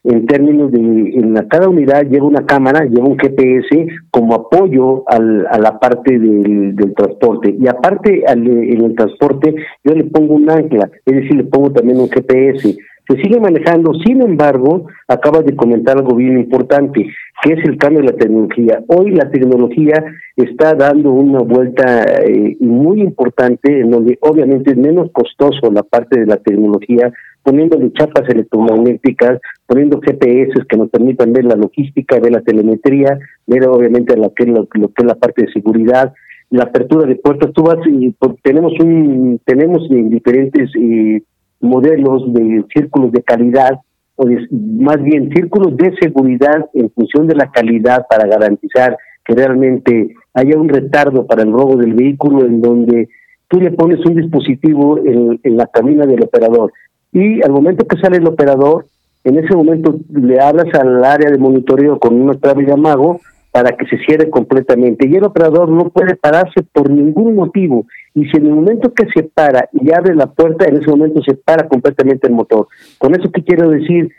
en 0.04 0.26
términos 0.26 0.72
de 0.72 0.80
en 0.80 1.34
la, 1.34 1.48
cada 1.48 1.68
unidad 1.68 2.06
lleva 2.06 2.28
una 2.28 2.46
cámara, 2.46 2.86
lleva 2.86 3.08
un 3.08 3.18
GPS 3.18 3.88
como 4.10 4.36
apoyo 4.36 5.04
al, 5.08 5.46
a 5.48 5.60
la 5.60 5.80
parte 5.80 6.18
del, 6.18 6.76
del 6.76 6.94
transporte. 6.94 7.56
Y 7.60 7.68
aparte 7.68 8.24
al, 8.26 8.48
en 8.48 8.86
el 8.86 8.96
transporte 8.96 9.54
yo 9.84 9.94
le 9.94 10.06
pongo 10.06 10.36
un 10.36 10.50
ancla, 10.50 10.90
es 11.06 11.14
decir, 11.14 11.36
le 11.36 11.44
pongo 11.44 11.72
también 11.72 12.00
un 12.00 12.10
GPS 12.10 12.78
se 13.08 13.16
sigue 13.22 13.40
manejando, 13.40 13.94
sin 14.06 14.22
embargo, 14.22 14.88
acabas 15.08 15.46
de 15.46 15.56
comentar 15.56 15.98
algo 15.98 16.16
bien 16.16 16.40
importante, 16.40 17.08
que 17.42 17.54
es 17.54 17.64
el 17.66 17.78
cambio 17.78 18.02
de 18.02 18.12
la 18.12 18.18
tecnología. 18.18 18.84
Hoy 18.88 19.12
la 19.12 19.30
tecnología 19.32 20.04
está 20.36 20.74
dando 20.74 21.12
una 21.12 21.40
vuelta 21.40 22.04
eh, 22.04 22.58
muy 22.60 23.02
importante, 23.02 23.80
en 23.80 23.92
donde 23.92 24.18
obviamente 24.22 24.72
es 24.72 24.78
menos 24.78 25.10
costoso 25.12 25.72
la 25.72 25.84
parte 25.84 26.20
de 26.20 26.26
la 26.26 26.38
tecnología, 26.38 27.14
poniéndole 27.44 27.94
chapas 27.94 28.28
electromagnéticas, 28.28 29.40
poniendo 29.66 30.02
GPS 30.02 30.66
que 30.68 30.78
nos 30.78 30.90
permitan 30.90 31.32
ver 31.32 31.46
la 31.46 31.56
logística, 31.56 32.20
ver 32.20 32.34
la 32.34 32.42
telemetría, 32.42 33.18
ver 33.46 33.68
obviamente 33.68 34.18
lo 34.18 34.34
que, 34.34 34.46
lo, 34.48 34.68
que 34.68 34.82
es 34.98 35.06
la 35.06 35.16
parte 35.16 35.44
de 35.44 35.54
seguridad, 35.54 36.14
la 36.50 36.64
apertura 36.64 37.08
de 37.08 37.16
puertas. 37.16 37.54
Tú 37.54 37.64
vas 37.64 37.78
y 37.88 38.14
tenemos 38.44 38.74
un 38.82 39.40
tenemos 39.46 39.88
diferentes 39.90 40.70
eh, 40.76 41.22
modelos 41.60 42.34
de 42.34 42.66
círculos 42.74 43.12
de 43.12 43.24
calidad, 43.24 43.80
o 44.16 44.26
más 44.80 45.02
bien 45.02 45.32
círculos 45.34 45.78
de 45.78 45.96
seguridad 46.02 46.66
en 46.74 46.90
función 46.92 47.28
de 47.28 47.36
la 47.36 47.52
calidad 47.52 48.06
para 48.10 48.28
garantizar 48.28 48.98
que 49.24 49.36
realmente 49.36 50.16
haya 50.34 50.58
un 50.58 50.70
retardo 50.70 51.28
para 51.28 51.44
el 51.44 51.52
robo 51.52 51.76
del 51.76 51.94
vehículo 51.94 52.46
en 52.46 52.62
donde 52.62 53.10
tú 53.48 53.60
le 53.60 53.72
pones 53.72 54.04
un 54.06 54.16
dispositivo 54.16 54.98
en, 54.98 55.40
en 55.44 55.58
la 55.58 55.68
cabina 55.68 56.06
del 56.06 56.24
operador 56.24 56.72
y 57.12 57.44
al 57.44 57.52
momento 57.52 57.86
que 57.86 58.00
sale 58.00 58.18
el 58.18 58.28
operador 58.28 58.86
en 59.28 59.38
ese 59.38 59.54
momento 59.54 60.00
le 60.10 60.40
hablas 60.40 60.74
al 60.80 61.04
área 61.04 61.30
de 61.30 61.38
monitoreo 61.38 62.00
con 62.00 62.20
una 62.22 62.36
clave 62.36 62.64
de 62.64 62.72
amago 62.72 63.20
para 63.52 63.76
que 63.76 63.86
se 63.88 63.98
cierre 64.06 64.30
completamente. 64.30 65.06
Y 65.06 65.16
el 65.16 65.26
operador 65.26 65.68
no 65.68 65.90
puede 65.90 66.16
pararse 66.16 66.64
por 66.72 66.90
ningún 66.90 67.36
motivo. 67.36 67.86
Y 68.18 68.26
si 68.30 68.38
en 68.38 68.48
el 68.48 68.56
momento 68.56 68.92
que 68.96 69.06
se 69.14 69.22
para 69.22 69.70
y 69.72 69.94
abre 69.94 70.16
la 70.16 70.26
puerta, 70.26 70.66
en 70.66 70.78
ese 70.78 70.90
momento 70.90 71.22
se 71.22 71.36
para 71.36 71.68
completamente 71.68 72.26
el 72.26 72.34
motor. 72.34 72.68
Con 72.98 73.14
eso 73.14 73.32
que 73.32 73.44
quiero 73.44 73.70
decir, 73.70 74.10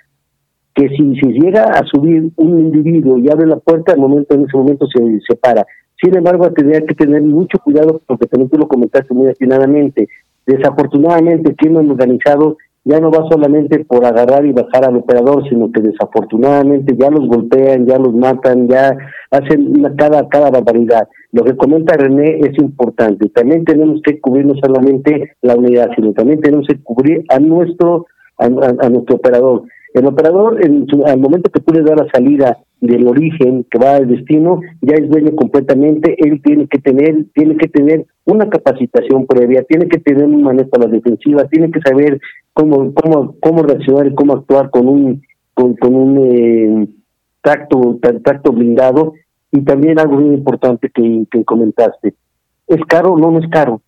que 0.72 0.88
si, 0.90 1.16
si 1.16 1.32
llega 1.32 1.64
a 1.64 1.84
subir 1.84 2.30
un 2.36 2.60
individuo 2.60 3.18
y 3.18 3.28
abre 3.28 3.48
la 3.48 3.56
puerta, 3.56 3.94
el 3.94 3.98
momento, 3.98 4.36
en 4.36 4.44
ese 4.44 4.56
momento 4.56 4.86
se, 4.86 5.00
se 5.26 5.34
para. 5.34 5.66
Sin 6.00 6.16
embargo, 6.16 6.48
tendría 6.52 6.80
que 6.86 6.94
tener 6.94 7.22
mucho 7.22 7.58
cuidado, 7.58 8.00
porque 8.06 8.26
también 8.26 8.48
tú 8.48 8.56
lo 8.56 8.68
comentaste 8.68 9.12
muy 9.12 9.30
atinadamente. 9.30 10.06
Desafortunadamente, 10.46 11.56
quien 11.56 11.76
han 11.76 11.90
organizado 11.90 12.56
ya 12.88 13.00
no 13.00 13.10
va 13.10 13.28
solamente 13.28 13.84
por 13.84 14.06
agarrar 14.06 14.46
y 14.46 14.52
bajar 14.52 14.86
al 14.86 14.96
operador, 14.96 15.46
sino 15.50 15.70
que 15.70 15.82
desafortunadamente 15.82 16.96
ya 16.98 17.10
los 17.10 17.28
golpean, 17.28 17.86
ya 17.86 17.98
los 17.98 18.14
matan, 18.14 18.66
ya 18.66 18.96
hacen 19.30 19.76
una, 19.76 19.94
cada, 19.94 20.26
cada 20.28 20.50
barbaridad. 20.50 21.06
Lo 21.32 21.44
que 21.44 21.54
comenta 21.54 21.98
René 21.98 22.38
es 22.40 22.58
importante. 22.58 23.28
También 23.28 23.66
tenemos 23.66 24.00
que 24.02 24.18
cubrir 24.18 24.46
no 24.46 24.54
solamente 24.54 25.32
la 25.42 25.56
unidad, 25.56 25.90
sino 25.96 26.14
también 26.14 26.40
tenemos 26.40 26.66
que 26.66 26.82
cubrir 26.82 27.24
a 27.28 27.38
nuestro, 27.38 28.06
a, 28.38 28.48
nuestro 28.48 29.16
operador. 29.16 29.64
El 29.92 30.06
operador, 30.06 30.64
en 30.64 30.86
al 31.04 31.20
momento 31.20 31.50
que 31.50 31.60
tú 31.60 31.74
le 31.74 31.82
das 31.82 31.96
la 31.96 32.10
salida 32.10 32.56
del 32.80 33.06
origen 33.08 33.64
que 33.70 33.78
va 33.78 33.96
al 33.96 34.08
destino, 34.08 34.60
ya 34.80 34.94
es 34.94 35.08
dueño 35.08 35.34
completamente, 35.34 36.14
él 36.18 36.40
tiene 36.42 36.66
que 36.68 36.78
tener, 36.78 37.24
tiene 37.34 37.56
que 37.56 37.68
tener 37.68 38.06
una 38.24 38.48
capacitación 38.48 39.26
previa, 39.26 39.62
tiene 39.64 39.88
que 39.88 39.98
tener 39.98 40.24
un 40.24 40.42
manejo 40.42 40.70
a 40.72 40.80
la 40.80 40.86
defensiva, 40.86 41.48
tiene 41.48 41.70
que 41.70 41.80
saber 41.80 42.20
cómo, 42.52 42.92
cómo, 42.94 43.34
cómo 43.40 43.62
reaccionar 43.62 44.06
y 44.06 44.14
cómo 44.14 44.34
actuar 44.34 44.70
con 44.70 44.86
un, 44.86 45.22
con, 45.54 45.76
un 45.82 46.18
eh, 46.24 46.88
tacto, 47.42 47.98
tacto 48.22 48.52
blindado. 48.52 49.14
Y 49.50 49.62
también 49.62 49.98
algo 49.98 50.20
muy 50.20 50.34
importante 50.34 50.90
que, 50.90 51.24
que 51.30 51.42
comentaste. 51.42 52.14
¿Es 52.66 52.84
caro? 52.86 53.16
No, 53.16 53.30
no 53.30 53.38
es 53.38 53.48
caro. 53.48 53.80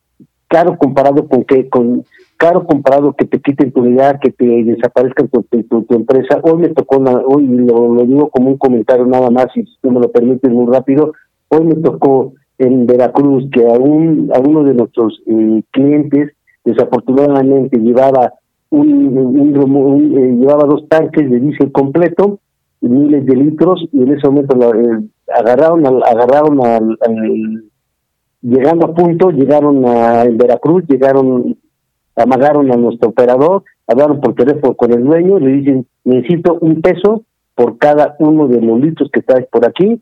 Caro 0.49 0.79
comparado 0.79 1.29
con 1.29 1.45
que, 1.45 1.69
con, 1.69 2.05
caro 2.41 2.65
comparado 2.65 3.13
que 3.13 3.27
te 3.27 3.39
quiten 3.39 3.71
tu 3.71 3.81
unidad, 3.81 4.19
que 4.19 4.31
te 4.31 4.47
desaparezca 4.65 5.27
tu, 5.27 5.43
tu, 5.43 5.95
empresa. 5.95 6.41
Hoy 6.43 6.57
me 6.57 6.69
tocó, 6.71 6.97
hoy 7.27 7.47
lo, 7.47 8.03
digo 8.07 8.31
como 8.31 8.49
un 8.49 8.57
comentario 8.57 9.05
nada 9.05 9.29
más, 9.31 9.49
si 9.53 9.63
tú 9.83 9.91
me 9.91 10.01
lo 10.01 10.11
permites 10.11 10.51
muy 10.51 10.67
rápido, 10.73 11.13
hoy 11.49 11.67
me 11.67 11.75
tocó 11.75 12.33
en 12.57 12.87
Veracruz 12.87 13.45
que 13.53 13.67
a, 13.67 13.79
un, 13.79 14.31
a 14.35 14.41
uno 14.41 14.65
de 14.65 14.73
nuestros 14.73 15.21
eh, 15.27 15.63
clientes 15.71 16.33
desafortunadamente 16.65 17.79
llevaba 17.79 18.33
un, 18.71 20.15
eh, 20.17 20.37
llevaba 20.41 20.65
dos 20.65 20.89
tanques 20.89 21.31
de 21.31 21.41
diésel 21.41 21.71
completo, 21.73 22.39
miles 22.81 23.27
de 23.27 23.37
litros, 23.37 23.87
y 23.93 24.03
en 24.03 24.13
ese 24.15 24.27
momento 24.27 24.57
eh, 24.75 25.05
agarraron, 25.37 25.87
al, 25.87 26.03
agarraron 26.05 26.65
al, 26.65 26.97
llegando 28.41 28.87
a 28.87 28.95
punto, 28.95 29.31
llegaron 29.31 29.85
a 29.85 30.25
Veracruz, 30.25 30.85
llegaron, 30.89 31.59
amagaron 32.17 32.73
a 32.73 32.77
nuestro 32.77 33.11
operador, 33.11 33.65
hablaron 33.87 34.21
por 34.21 34.35
teléfono 34.35 34.75
con 34.75 34.93
el 34.93 35.05
dueño, 35.05 35.39
le 35.39 35.53
dicen, 35.53 35.87
necesito 36.05 36.59
un 36.61 36.81
peso 36.81 37.23
por 37.55 37.79
cada 37.79 38.17
uno 38.19 38.49
de 38.49 38.61
los 38.61 38.81
litros 38.81 39.11
que 39.13 39.23
traes 39.23 39.47
por 39.47 39.67
aquí, 39.67 40.01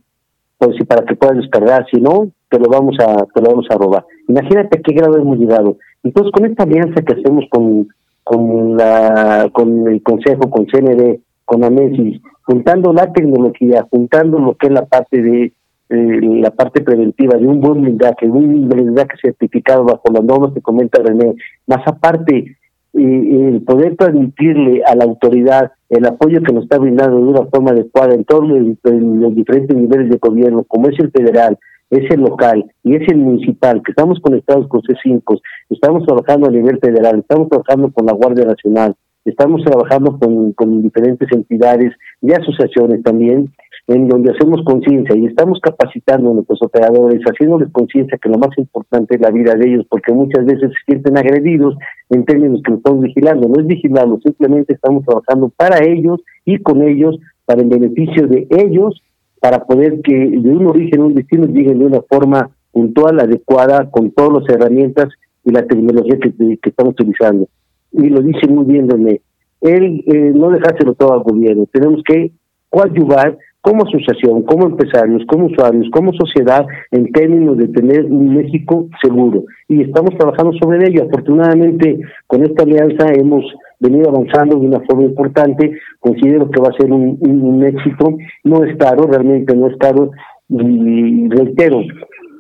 pues 0.59 0.77
si 0.77 0.85
para 0.85 1.05
que 1.05 1.15
puedas 1.15 1.37
descargar, 1.37 1.87
si 1.91 2.01
no, 2.01 2.29
te 2.51 2.59
lo 2.59 2.69
vamos 2.69 2.97
a, 3.01 3.25
te 3.27 3.41
lo 3.41 3.51
vamos 3.51 3.67
a 3.71 3.77
robar. 3.77 4.05
Imagínate 4.29 4.81
qué 4.83 4.95
grado 4.95 5.19
hemos 5.19 5.39
llegado. 5.39 5.77
Entonces, 6.03 6.33
con 6.33 6.47
esta 6.47 6.65
alianza 6.65 7.03
que 7.03 7.15
hacemos 7.15 7.45
con 7.51 7.89
con 8.25 8.77
la 8.77 9.49
con 9.53 9.89
el 9.89 10.03
consejo, 10.03 10.51
con 10.51 10.67
CND, 10.67 11.21
con 11.47 11.65
AMESIS, 11.65 12.21
juntando 12.43 12.93
la 12.93 13.11
tecnología, 13.13 13.87
juntando 13.91 14.39
lo 14.39 14.55
que 14.55 14.67
es 14.67 14.73
la 14.73 14.85
parte 14.85 15.23
de 15.23 15.53
eh, 15.91 16.21
la 16.23 16.51
parte 16.51 16.83
preventiva 16.83 17.39
de 17.39 17.47
un 17.47 17.61
buen 17.61 17.81
blindaje, 17.81 18.29
un 18.29 18.69
blindaje 18.69 19.17
certificado 19.23 19.85
bajo 19.85 20.03
las 20.13 20.23
normas 20.23 20.53
que 20.53 20.61
comenta 20.61 21.03
René, 21.03 21.35
más 21.67 21.81
aparte 21.87 22.57
eh, 22.93 23.49
el 23.49 23.63
poder 23.63 23.97
transmitirle 23.97 24.83
a 24.85 24.95
la 24.95 25.05
autoridad 25.05 25.73
el 25.89 26.05
apoyo 26.05 26.43
que 26.43 26.53
nos 26.53 26.65
está 26.65 26.79
brindando 26.79 27.17
de 27.17 27.23
una 27.23 27.47
forma 27.47 27.71
adecuada 27.71 28.15
en 28.15 28.25
todos 28.25 28.47
los 28.47 29.35
diferentes 29.35 29.75
niveles 29.75 30.11
de 30.11 30.19
gobierno, 30.19 30.65
como 30.65 30.89
es 30.89 30.99
el 31.01 31.11
federal, 31.11 31.59
es 31.89 32.11
el 32.11 32.21
local 32.21 32.71
y 32.83 32.97
es 32.97 33.09
el 33.09 33.17
municipal, 33.17 33.83
que 33.83 33.93
estamos 33.93 34.21
conectados 34.21 34.69
con 34.69 34.83
C5, 34.83 35.41
estamos 35.71 36.05
trabajando 36.05 36.49
a 36.49 36.53
nivel 36.53 36.79
federal, 36.81 37.21
estamos 37.21 37.49
trabajando 37.49 37.91
con 37.91 38.05
la 38.05 38.13
Guardia 38.13 38.45
Nacional, 38.45 38.95
estamos 39.25 39.65
trabajando 39.65 40.19
con 40.55 40.83
diferentes 40.83 41.33
entidades 41.33 41.95
y 42.21 42.33
asociaciones 42.33 43.03
también, 43.03 43.51
en 43.89 44.07
donde 44.07 44.33
hacemos 44.33 44.63
conciencia 44.65 45.17
y 45.17 45.27
estamos 45.27 45.59
capacitando 45.61 46.31
a 46.31 46.35
nuestros 46.35 46.63
operadores, 46.63 47.23
haciéndoles 47.23 47.71
conciencia 47.73 48.19
que 48.19 48.29
lo 48.29 48.39
más 48.39 48.57
importante 48.59 49.15
es 49.15 49.21
la 49.21 49.31
vida 49.31 49.55
de 49.55 49.67
ellos, 49.67 49.87
porque 49.89 50.13
muchas 50.13 50.45
veces 50.45 50.71
se 50.71 50.93
sienten 50.93 51.17
agredidos 51.17 51.75
en 52.11 52.25
términos 52.27 52.61
que 52.63 52.75
estamos 52.75 53.03
vigilando. 53.03 53.49
No 53.49 53.61
es 53.61 53.67
vigilarlos, 53.67 54.21
simplemente 54.23 54.75
estamos 54.75 55.05
trabajando 55.07 55.51
para 55.57 55.83
ellos 55.83 56.21
y 56.45 56.59
con 56.59 56.83
ellos, 56.83 57.19
para 57.47 57.63
el 57.63 57.69
beneficio 57.69 58.27
de 58.27 58.47
ellos 58.51 59.03
para 59.41 59.65
poder 59.65 60.01
que 60.03 60.15
de 60.15 60.51
un 60.51 60.67
origen 60.67 61.03
un 61.03 61.15
destino 61.15 61.47
lleguen 61.47 61.79
de 61.79 61.87
una 61.87 62.03
forma 62.03 62.51
puntual, 62.73 63.21
adecuada, 63.21 63.91
con 63.91 64.11
todas 64.11 64.43
las 64.43 64.55
herramientas 64.55 65.09
y 65.45 65.51
la 65.51 65.67
tecnología 65.67 66.19
que, 66.19 66.33
que 66.33 66.69
estamos 66.69 66.93
utilizando. 66.93 67.49
Y 67.93 68.09
lo 68.09 68.21
dice 68.21 68.49
muy 68.49 68.65
bien 68.65 68.89
René, 68.89 69.21
él 69.61 70.05
eh, 70.07 70.33
no 70.35 70.51
dejárselo 70.51 70.95
todo 70.95 71.15
al 71.15 71.23
gobierno, 71.23 71.67
tenemos 71.73 72.03
que 72.05 72.33
coadyuvar 72.69 73.39
como 73.61 73.85
asociación, 73.85 74.43
como 74.43 74.67
empresarios, 74.67 75.23
como 75.27 75.47
usuarios, 75.47 75.89
como 75.91 76.13
sociedad, 76.13 76.67
en 76.91 77.11
términos 77.13 77.57
de 77.59 77.69
tener 77.69 78.05
un 78.05 78.37
México 78.37 78.89
seguro. 79.03 79.45
Y 79.69 79.83
estamos 79.83 80.17
trabajando 80.17 80.53
sobre 80.61 80.89
ello. 80.89 81.05
Afortunadamente, 81.05 82.01
con 82.27 82.45
esta 82.45 82.63
alianza 82.63 83.07
hemos 83.15 83.45
venido 83.81 84.09
avanzando 84.09 84.59
de 84.59 84.67
una 84.67 84.81
forma 84.81 85.05
importante. 85.05 85.73
Considero 86.01 86.51
que 86.51 86.61
va 86.61 86.69
a 86.69 86.81
ser 86.81 86.93
un, 86.93 87.65
éxito. 87.65 88.17
No 88.45 88.65
es 88.65 88.77
caro, 88.77 89.05
realmente 89.05 89.55
no 89.57 89.67
es 89.67 89.77
caro. 89.79 90.11
Y 90.49 91.29
reitero, 91.29 91.81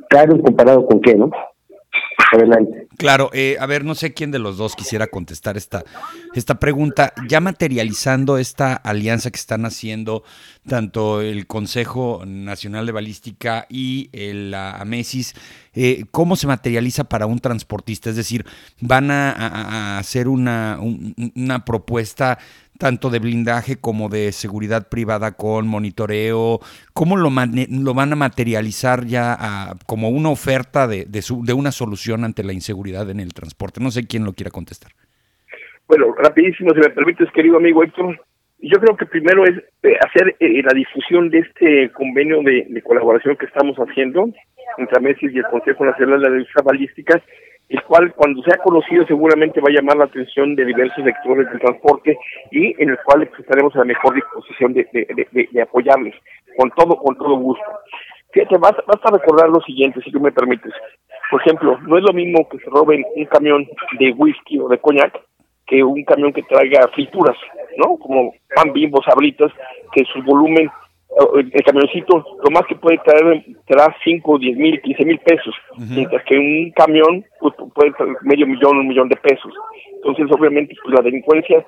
caro 0.09 0.41
comparado 0.41 0.87
con 0.87 1.01
qué, 1.01 1.15
¿no? 1.15 1.31
Adelante. 2.33 2.89
Claro, 2.99 3.31
eh, 3.33 3.57
a 3.61 3.67
ver, 3.67 3.85
no 3.85 3.95
sé 3.95 4.13
quién 4.13 4.31
de 4.31 4.39
los 4.39 4.57
dos 4.59 4.75
quisiera 4.75 5.07
contestar 5.07 5.57
esta, 5.57 5.85
esta 6.35 6.59
pregunta. 6.59 7.13
Ya 7.29 7.41
materializando 7.41 8.39
esta 8.39 8.75
alianza 8.75 9.31
que 9.31 9.39
están 9.39 9.65
haciendo 9.65 10.25
tanto 10.67 11.21
el 11.21 11.47
Consejo 11.47 12.25
Nacional 12.27 12.87
de 12.87 12.93
Balística 12.93 13.67
y 13.71 14.11
el, 14.13 14.51
la 14.51 14.73
AMESIS, 14.73 15.35
eh, 15.75 16.05
¿cómo 16.11 16.35
se 16.37 16.49
materializa 16.49 17.05
para 17.05 17.27
un 17.27 17.39
transportista? 17.39 18.11
Es 18.11 18.17
decir, 18.17 18.45
¿van 18.81 19.11
a, 19.11 19.99
hacer 19.99 20.29
una, 20.29 20.79
una 20.81 21.65
propuesta 21.65 22.39
tanto 22.79 23.11
de 23.11 23.19
blindaje 23.19 23.77
como 23.81 24.09
de 24.09 24.33
seguridad 24.33 24.89
privada 24.89 25.33
con 25.33 25.67
monitoreo? 25.67 26.61
¿Cómo 26.95 27.17
lo, 27.17 27.31
lo 27.31 27.95
van 27.95 28.13
a 28.13 28.17
materializar 28.17 29.05
ya 29.05 29.75
como 29.87 30.09
una 30.09 30.31
oferta 30.31 30.87
de, 30.87 31.05
de, 31.05 31.23
su, 31.23 31.45
de 31.45 31.53
una 31.53 31.73
solución 31.73 32.25
ante 32.25 32.45
la 32.45 32.53
inseguridad 32.53 33.11
en 33.11 33.21
el 33.21 33.35
transporte? 33.35 33.81
No 33.81 33.91
sé 33.91 34.07
quién 34.07 34.25
lo 34.25 34.33
quiera 34.33 34.51
contestar. 34.51 34.93
Bueno, 35.89 36.15
rapidísimo, 36.17 36.71
si 36.75 36.81
me 36.81 36.91
permites, 36.91 37.31
querido 37.33 37.57
amigo 37.57 37.83
Héctor. 37.83 38.21
Yo 38.61 38.79
creo 38.81 38.97
que 38.97 39.07
primero 39.07 39.45
es 39.45 39.57
eh, 39.83 39.97
hacer 40.05 40.37
eh, 40.41 40.63
la 40.63 40.75
difusión 40.75 41.31
de 41.31 41.39
este 41.39 41.91
convenio 41.93 42.43
de, 42.43 42.83
colaboración 42.83 43.37
que 43.37 43.47
estamos 43.47 43.77
haciendo 43.79 44.29
entre 44.77 45.01
Messi 45.01 45.27
y 45.33 45.39
el 45.39 45.45
Consejo 45.45 45.85
Nacional 45.85 46.21
de 46.21 46.31
la 46.31 46.63
Balísticas 46.63 47.23
el 47.69 47.83
cual 47.83 48.13
cuando 48.15 48.43
sea 48.43 48.57
conocido 48.59 49.07
seguramente 49.07 49.61
va 49.61 49.69
a 49.69 49.75
llamar 49.75 49.97
la 49.99 50.05
atención 50.05 50.55
de 50.57 50.65
diversos 50.65 51.05
sectores 51.05 51.49
del 51.51 51.61
transporte 51.61 52.19
y 52.51 52.75
en 52.83 52.91
el 52.91 52.99
cual 53.05 53.29
estaremos 53.39 53.75
a 53.77 53.81
la 53.81 53.85
mejor 53.85 54.15
disposición 54.15 54.73
de, 54.73 54.87
de, 54.93 55.63
apoyarles 55.63 56.15
con 56.57 56.71
todo 56.71 56.97
con 56.97 57.17
todo 57.17 57.37
gusto. 57.37 57.65
Fíjate, 58.33 58.59
basta, 58.59 58.83
basta 58.87 59.11
recordar 59.11 59.49
lo 59.49 59.61
siguiente, 59.63 60.01
si 60.03 60.11
tú 60.11 60.21
me 60.21 60.33
permites. 60.33 60.73
Por 61.31 61.41
ejemplo, 61.43 61.79
no 61.83 61.99
es 61.99 62.05
lo 62.05 62.13
mismo 62.13 62.49
que 62.49 62.59
se 62.59 62.71
roben 62.71 63.05
un 63.15 63.25
camión 63.27 63.67
de 63.99 64.13
whisky 64.13 64.59
o 64.59 64.69
de 64.69 64.79
coñac 64.79 65.21
que 65.67 65.85
un 65.85 66.03
camión 66.05 66.33
que 66.33 66.43
traiga 66.45 66.89
frituras, 66.95 67.37
¿no? 67.77 67.99
Como 67.99 68.33
pan 68.55 68.73
bimbo, 68.73 69.03
sabritas, 69.03 69.53
que 69.93 70.05
su 70.07 70.23
volumen 70.23 70.71
el 71.37 71.65
camioncito 71.65 72.25
lo 72.45 72.51
más 72.51 72.65
que 72.67 72.77
puede 72.77 72.99
traer 72.99 73.45
será 73.67 73.95
5, 74.05 74.39
10 74.39 74.57
mil, 74.57 74.81
15 74.83 75.05
mil 75.05 75.19
pesos, 75.19 75.55
mientras 75.77 76.23
que 76.25 76.39
un 76.39 76.71
camión 76.73 77.25
pues, 77.41 77.55
puede 77.75 77.93
traer 77.93 78.17
medio 78.23 78.47
millón, 78.47 78.79
un 78.79 78.89
millón 78.89 79.09
de 79.09 79.17
pesos. 79.17 79.53
Entonces, 79.95 80.27
obviamente, 80.31 80.75
pues 80.83 80.95
la 80.95 81.03
delincuencia 81.03 81.65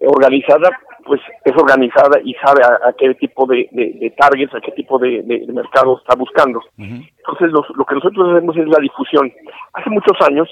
organizada, 0.00 0.70
pues 1.04 1.20
es 1.44 1.52
organizada 1.56 2.20
y 2.22 2.32
sabe 2.34 2.62
a, 2.62 2.92
qué 2.96 3.14
tipo 3.14 3.46
de, 3.46 3.68
de, 3.72 4.14
targets, 4.16 4.54
a 4.54 4.60
qué 4.60 4.72
tipo 4.72 4.98
de, 4.98 5.22
mercado 5.48 5.98
está 5.98 6.14
buscando. 6.14 6.60
Entonces, 6.76 7.50
lo 7.52 7.84
que 7.84 7.94
nosotros 7.94 8.32
hacemos 8.32 8.56
es 8.56 8.68
la 8.68 8.80
difusión. 8.80 9.32
Hace 9.72 9.90
muchos 9.90 10.16
años 10.26 10.48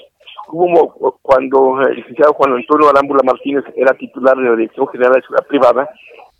hubo 0.49 1.17
cuando 1.21 1.81
el 1.81 1.95
licenciado 1.95 2.33
Juan 2.33 2.53
Antonio 2.53 2.89
Arámbula 2.89 3.21
Martínez 3.23 3.63
era 3.75 3.93
titular 3.93 4.35
de 4.37 4.43
la 4.43 4.55
Dirección 4.55 4.87
General 4.87 5.13
de 5.13 5.21
Seguridad 5.21 5.47
Privada, 5.47 5.89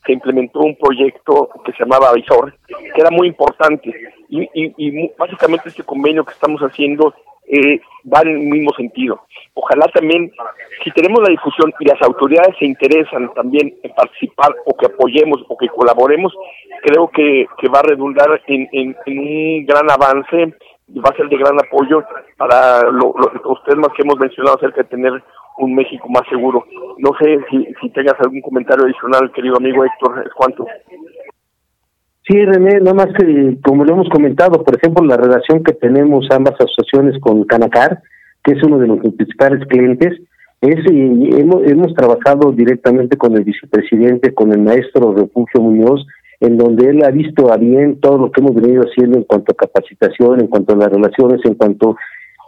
se 0.06 0.13
implementó 0.13 0.60
un 0.60 0.76
proyecto 0.76 1.50
que 1.65 1.74
se 1.74 1.80
llamaba 1.80 2.10
Avisor, 2.10 2.54
que 2.67 3.02
era 3.02 3.12
muy 3.12 3.28
importante. 3.28 3.93
Y, 4.30 4.50
y, 4.54 5.12
básicamente 5.17 5.70
este 5.70 5.84
convenio 5.84 6.24
que 6.24 6.34
estamos 6.34 6.62
haciendo 6.62 7.13
eh, 7.48 7.80
va 8.12 8.22
en 8.22 8.30
el 8.30 8.39
mismo 8.39 8.72
sentido. 8.76 9.22
Ojalá 9.54 9.88
también, 9.88 10.32
si 10.84 10.91
tenemos 10.91 11.22
la 11.22 11.30
difusión 11.30 11.74
y 11.80 11.86
las 11.86 12.02
autoridades 12.02 12.56
se 12.58 12.65
interesan 12.65 13.34
también 13.34 13.74
en 13.84 13.93
participar 13.93 14.56
o 14.65 14.76
que 14.76 14.88
apoyemos 14.88 15.43
o 15.48 15.58
que 15.58 15.67
colaboremos, 15.70 16.34
creo 16.84 17.10
que, 17.10 17.48
que 17.60 17.70
va 17.70 17.80
a 17.80 17.84
redundar 17.84 18.41
en, 18.48 18.67
en, 18.72 18.96
en 19.06 19.20
un 19.20 19.65
gran 19.65 19.89
avance 19.89 20.54
y 20.76 20.76
va 20.95 21.10
a 21.12 21.15
ser 21.15 21.28
de 21.30 21.38
gran 21.38 21.56
apoyo 21.60 22.04
para 22.38 22.82
lo, 22.84 23.13
los 23.43 23.63
temas 23.65 23.89
que 23.95 24.04
hemos 24.04 24.17
mencionado 24.19 24.58
acerca 24.58 24.84
de 24.84 24.89
tener 24.89 25.23
un 25.58 25.76
México 25.76 26.08
más 26.10 26.23
seguro. 26.30 26.63
No 26.97 27.12
sé 27.19 27.39
si, 27.50 27.67
si 27.82 27.89
tengas 27.89 28.15
algún 28.19 28.41
comentario 28.41 28.86
adicional, 28.86 29.32
querido 29.34 29.58
amigo 29.58 29.84
Héctor, 29.84 30.23
es 30.26 30.34
cuánto. 30.34 30.65
Sí, 32.28 32.43
René, 32.43 32.80
nada 32.80 32.93
más 32.93 33.08
que 33.17 33.58
como 33.63 33.86
lo 33.86 33.93
hemos 33.93 34.10
comentado, 34.10 34.63
por 34.63 34.76
ejemplo, 34.76 35.06
la 35.06 35.17
relación 35.17 35.63
que 35.63 35.73
tenemos 35.73 36.28
ambas 36.32 36.56
asociaciones 36.60 37.19
con 37.21 37.45
Canacar, 37.45 38.02
que 38.43 38.54
es 38.54 38.63
uno 38.63 38.78
de 38.80 38.88
nuestros 38.88 39.13
principales 39.15 39.65
clientes, 39.67 40.19
es 40.62 40.91
y 40.91 41.39
hemos, 41.39 41.63
hemos 41.63 41.93
trabajado 41.93 42.52
directamente 42.52 43.15
con 43.15 43.38
el 43.38 43.43
vicepresidente, 43.43 44.34
con 44.34 44.52
el 44.52 44.60
maestro 44.60 45.13
Refugio 45.13 45.62
Muñoz, 45.62 46.06
en 46.39 46.58
donde 46.58 46.89
él 46.89 47.04
ha 47.04 47.10
visto 47.10 47.52
a 47.52 47.58
bien 47.58 48.00
todo 48.00 48.17
lo 48.17 48.32
que 48.32 48.41
hemos 48.41 48.56
venido 48.56 48.84
haciendo 48.84 49.17
en 49.17 49.23
cuanto 49.23 49.54
a 49.54 49.56
capacitación, 49.56 50.41
en 50.41 50.47
cuanto 50.47 50.73
a 50.73 50.78
las 50.78 50.91
relaciones, 50.91 51.41
en 51.45 51.56
cuanto 51.56 51.91
a 51.91 51.95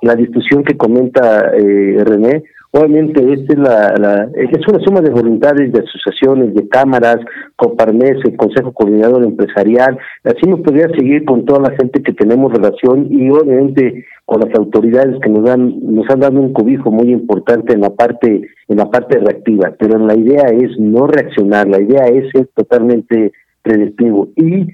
la 0.02 0.16
discusión 0.16 0.64
que 0.64 0.78
comenta 0.78 1.52
eh, 1.58 2.04
René. 2.06 2.44
Obviamente, 2.72 3.20
esta 3.34 3.54
es, 3.54 3.60
la, 3.60 4.30
es 4.36 4.68
una 4.68 4.80
suma 4.86 5.02
de 5.02 5.10
voluntades, 5.10 5.74
de 5.74 5.80
asociaciones, 5.80 6.54
de 6.54 6.70
cámaras, 6.70 7.18
Coparmes, 7.56 8.24
el 8.24 8.38
Consejo 8.38 8.72
Coordinador 8.74 9.24
Empresarial. 9.24 9.98
Así 10.24 10.48
nos 10.48 10.60
podría 10.60 10.88
seguir 10.90 11.26
con 11.26 11.46
toda 11.46 11.68
la 11.68 11.76
gente 11.76 12.04
que 12.04 12.14
tenemos 12.14 12.54
relación 12.54 13.08
y 13.10 13.28
obviamente 13.32 14.06
con 14.26 14.42
las 14.42 14.54
autoridades 14.54 15.20
que 15.24 15.30
nos 15.30 15.46
dan 15.46 15.80
nos 15.82 16.08
han 16.12 16.20
dado 16.20 16.40
un 16.40 16.54
cobijo 16.54 16.92
muy 16.92 17.12
importante 17.12 17.74
en 17.74 17.82
la 17.82 17.90
parte 17.90 18.48
en 18.68 18.78
la 18.78 18.92
parte 18.92 19.18
reactiva. 19.18 19.74
Pero 19.80 19.98
la 19.98 20.16
idea 20.16 20.46
es 20.52 20.80
no 20.80 21.08
reaccionar, 21.08 21.68
la 21.68 21.82
idea 21.82 22.06
es 22.06 22.30
ser 22.32 22.50
totalmente 22.54 23.32
predictivo. 23.70 24.30
Y, 24.36 24.68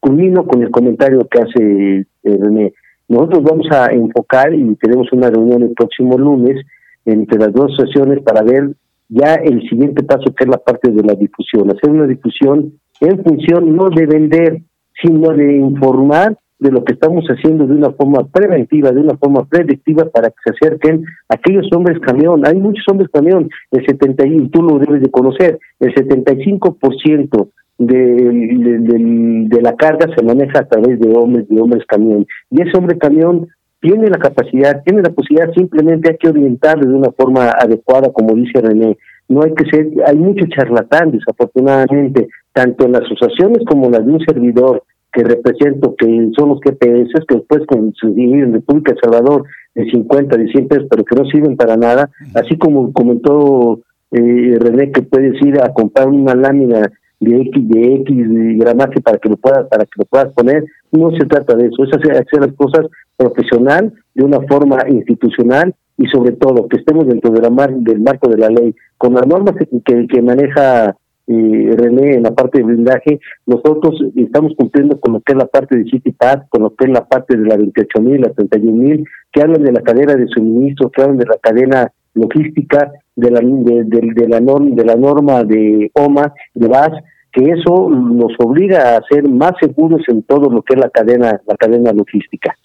culmino 0.00 0.44
con 0.44 0.62
el 0.62 0.70
comentario 0.70 1.28
que 1.30 1.38
hace 1.38 2.06
eh, 2.24 2.38
René. 2.40 2.72
Nosotros 3.08 3.44
vamos 3.44 3.66
a 3.70 3.86
enfocar 3.92 4.52
y 4.52 4.74
tenemos 4.76 5.12
una 5.12 5.30
reunión 5.30 5.62
el 5.62 5.74
próximo 5.74 6.18
lunes 6.18 6.64
entre 7.04 7.38
las 7.38 7.52
dos 7.52 7.76
sesiones 7.76 8.20
para 8.22 8.42
ver 8.42 8.74
ya 9.08 9.34
el 9.34 9.60
siguiente 9.68 10.02
paso 10.02 10.34
que 10.34 10.44
es 10.44 10.50
la 10.50 10.56
parte 10.56 10.90
de 10.90 11.02
la 11.04 11.14
difusión, 11.14 11.70
hacer 11.70 11.90
una 11.90 12.06
difusión 12.06 12.72
en 13.00 13.22
función 13.22 13.76
no 13.76 13.90
de 13.90 14.06
vender, 14.06 14.62
sino 15.00 15.30
de 15.30 15.56
informar 15.56 16.36
de 16.62 16.70
lo 16.70 16.84
que 16.84 16.92
estamos 16.92 17.24
haciendo 17.26 17.66
de 17.66 17.74
una 17.74 17.90
forma 17.90 18.24
preventiva, 18.28 18.92
de 18.92 19.00
una 19.00 19.16
forma 19.16 19.44
predictiva 19.44 20.04
para 20.04 20.28
que 20.28 20.36
se 20.44 20.54
acerquen 20.54 21.04
aquellos 21.28 21.66
hombres 21.74 21.98
camión. 21.98 22.46
Hay 22.46 22.54
muchos 22.54 22.84
hombres 22.88 23.10
camión, 23.12 23.50
el 23.72 23.84
70, 23.84 24.26
y 24.28 24.48
tú 24.48 24.62
lo 24.62 24.78
debes 24.78 25.02
de 25.02 25.10
conocer, 25.10 25.58
el 25.80 25.92
75% 25.92 27.48
de, 27.78 27.94
de, 27.94 29.48
de, 29.48 29.60
la 29.60 29.74
carga 29.74 30.06
se 30.14 30.24
maneja 30.24 30.60
a 30.60 30.68
través 30.68 31.00
de 31.00 31.12
hombres, 31.16 31.48
de 31.48 31.60
hombres 31.60 31.84
camión. 31.86 32.26
Y 32.50 32.62
ese 32.62 32.78
hombre 32.78 32.96
camión 32.96 33.48
tiene 33.80 34.08
la 34.08 34.18
capacidad, 34.18 34.84
tiene 34.84 35.02
la 35.02 35.10
posibilidad, 35.10 35.52
simplemente 35.54 36.12
hay 36.12 36.16
que 36.16 36.28
orientarle 36.28 36.88
de 36.88 36.94
una 36.94 37.10
forma 37.10 37.50
adecuada, 37.58 38.12
como 38.12 38.36
dice 38.36 38.60
René. 38.60 38.96
No 39.28 39.42
hay 39.42 39.52
que 39.54 39.64
ser, 39.68 39.88
hay 40.06 40.16
mucho 40.16 40.46
charlatán, 40.46 41.10
desafortunadamente, 41.10 42.28
tanto 42.52 42.86
en 42.86 42.92
las 42.92 43.02
asociaciones 43.02 43.64
como 43.66 43.86
en 43.86 43.92
las 43.92 44.06
de 44.06 44.12
un 44.12 44.20
servidor, 44.20 44.84
que 45.12 45.24
represento, 45.24 45.94
que 45.96 46.30
son 46.36 46.50
los 46.50 46.60
GPS, 46.62 47.12
que 47.28 47.36
después 47.36 47.66
conseguir 47.66 48.34
en 48.36 48.54
República 48.54 48.92
de 48.92 49.00
Salvador 49.00 49.44
de 49.74 49.84
50, 49.90 50.36
de 50.36 50.48
100 50.48 50.68
pesos, 50.68 50.86
pero 50.90 51.04
que 51.04 51.16
no 51.16 51.24
sirven 51.26 51.56
para 51.56 51.76
nada, 51.76 52.10
así 52.34 52.56
como 52.56 52.92
comentó 52.92 53.80
eh, 54.10 54.58
René 54.58 54.90
que 54.90 55.02
puedes 55.02 55.40
ir 55.42 55.60
a 55.60 55.72
comprar 55.72 56.08
una 56.08 56.34
lámina 56.34 56.90
de 57.20 57.40
X, 57.42 57.68
de 57.68 57.94
X 57.96 58.16
gramaje 58.58 59.00
para 59.00 59.18
que 59.18 59.28
lo 59.28 59.36
puedas, 59.36 59.66
para 59.68 59.84
que 59.84 59.92
lo 59.96 60.04
puedas 60.06 60.32
poner, 60.32 60.64
no 60.90 61.10
se 61.12 61.26
trata 61.26 61.56
de 61.56 61.66
eso, 61.66 61.84
es 61.84 61.94
hacer, 61.94 62.12
hacer 62.12 62.40
las 62.40 62.52
cosas 62.54 62.86
profesional, 63.16 63.92
de 64.14 64.24
una 64.24 64.40
forma 64.48 64.78
institucional 64.88 65.74
y 65.96 66.06
sobre 66.06 66.32
todo 66.32 66.68
que 66.68 66.78
estemos 66.78 67.06
dentro 67.06 67.30
de 67.30 67.40
la 67.40 67.50
mar, 67.50 67.72
del 67.72 68.00
marco 68.00 68.28
de 68.28 68.38
la 68.38 68.48
ley, 68.48 68.74
con 68.98 69.14
las 69.14 69.26
normas 69.26 69.54
que, 69.84 70.06
que 70.06 70.22
maneja 70.22 70.96
eh, 71.26 71.70
René, 71.76 72.16
en 72.16 72.24
la 72.24 72.32
parte 72.32 72.58
de 72.58 72.64
blindaje, 72.64 73.20
nosotros 73.46 74.02
estamos 74.16 74.52
cumpliendo 74.56 74.98
con 74.98 75.12
lo 75.14 75.20
que 75.20 75.32
es 75.32 75.38
la 75.38 75.46
parte 75.46 75.76
de 75.76 75.84
CityPad, 75.84 76.42
con 76.48 76.62
lo 76.62 76.74
que 76.74 76.86
es 76.86 76.90
la 76.90 77.06
parte 77.06 77.36
de 77.36 77.46
la 77.46 77.56
28.000, 77.56 78.18
la 78.18 78.32
31.000, 78.34 79.06
que 79.32 79.40
hablan 79.40 79.62
de 79.62 79.72
la 79.72 79.80
cadena 79.82 80.14
de 80.14 80.26
suministro, 80.28 80.90
que 80.90 81.02
hablan 81.02 81.18
de 81.18 81.26
la 81.26 81.38
cadena 81.40 81.92
logística, 82.14 82.90
de 83.14 83.30
la, 83.30 83.40
de, 83.40 83.84
de, 83.84 84.28
la, 84.28 84.40
norma, 84.40 85.44
de 85.44 85.90
OMA, 85.94 86.32
de 86.54 86.68
VAS, 86.68 86.90
que 87.32 87.50
eso 87.50 87.88
nos 87.88 88.32
obliga 88.38 88.96
a 88.96 89.02
ser 89.08 89.28
más 89.28 89.52
seguros 89.60 90.02
en 90.08 90.22
todo 90.22 90.50
lo 90.50 90.62
que 90.62 90.74
es 90.74 90.80
la 90.80 90.90
cadena, 90.90 91.40
la 91.46 91.56
cadena 91.56 91.92
logística. 91.92 92.56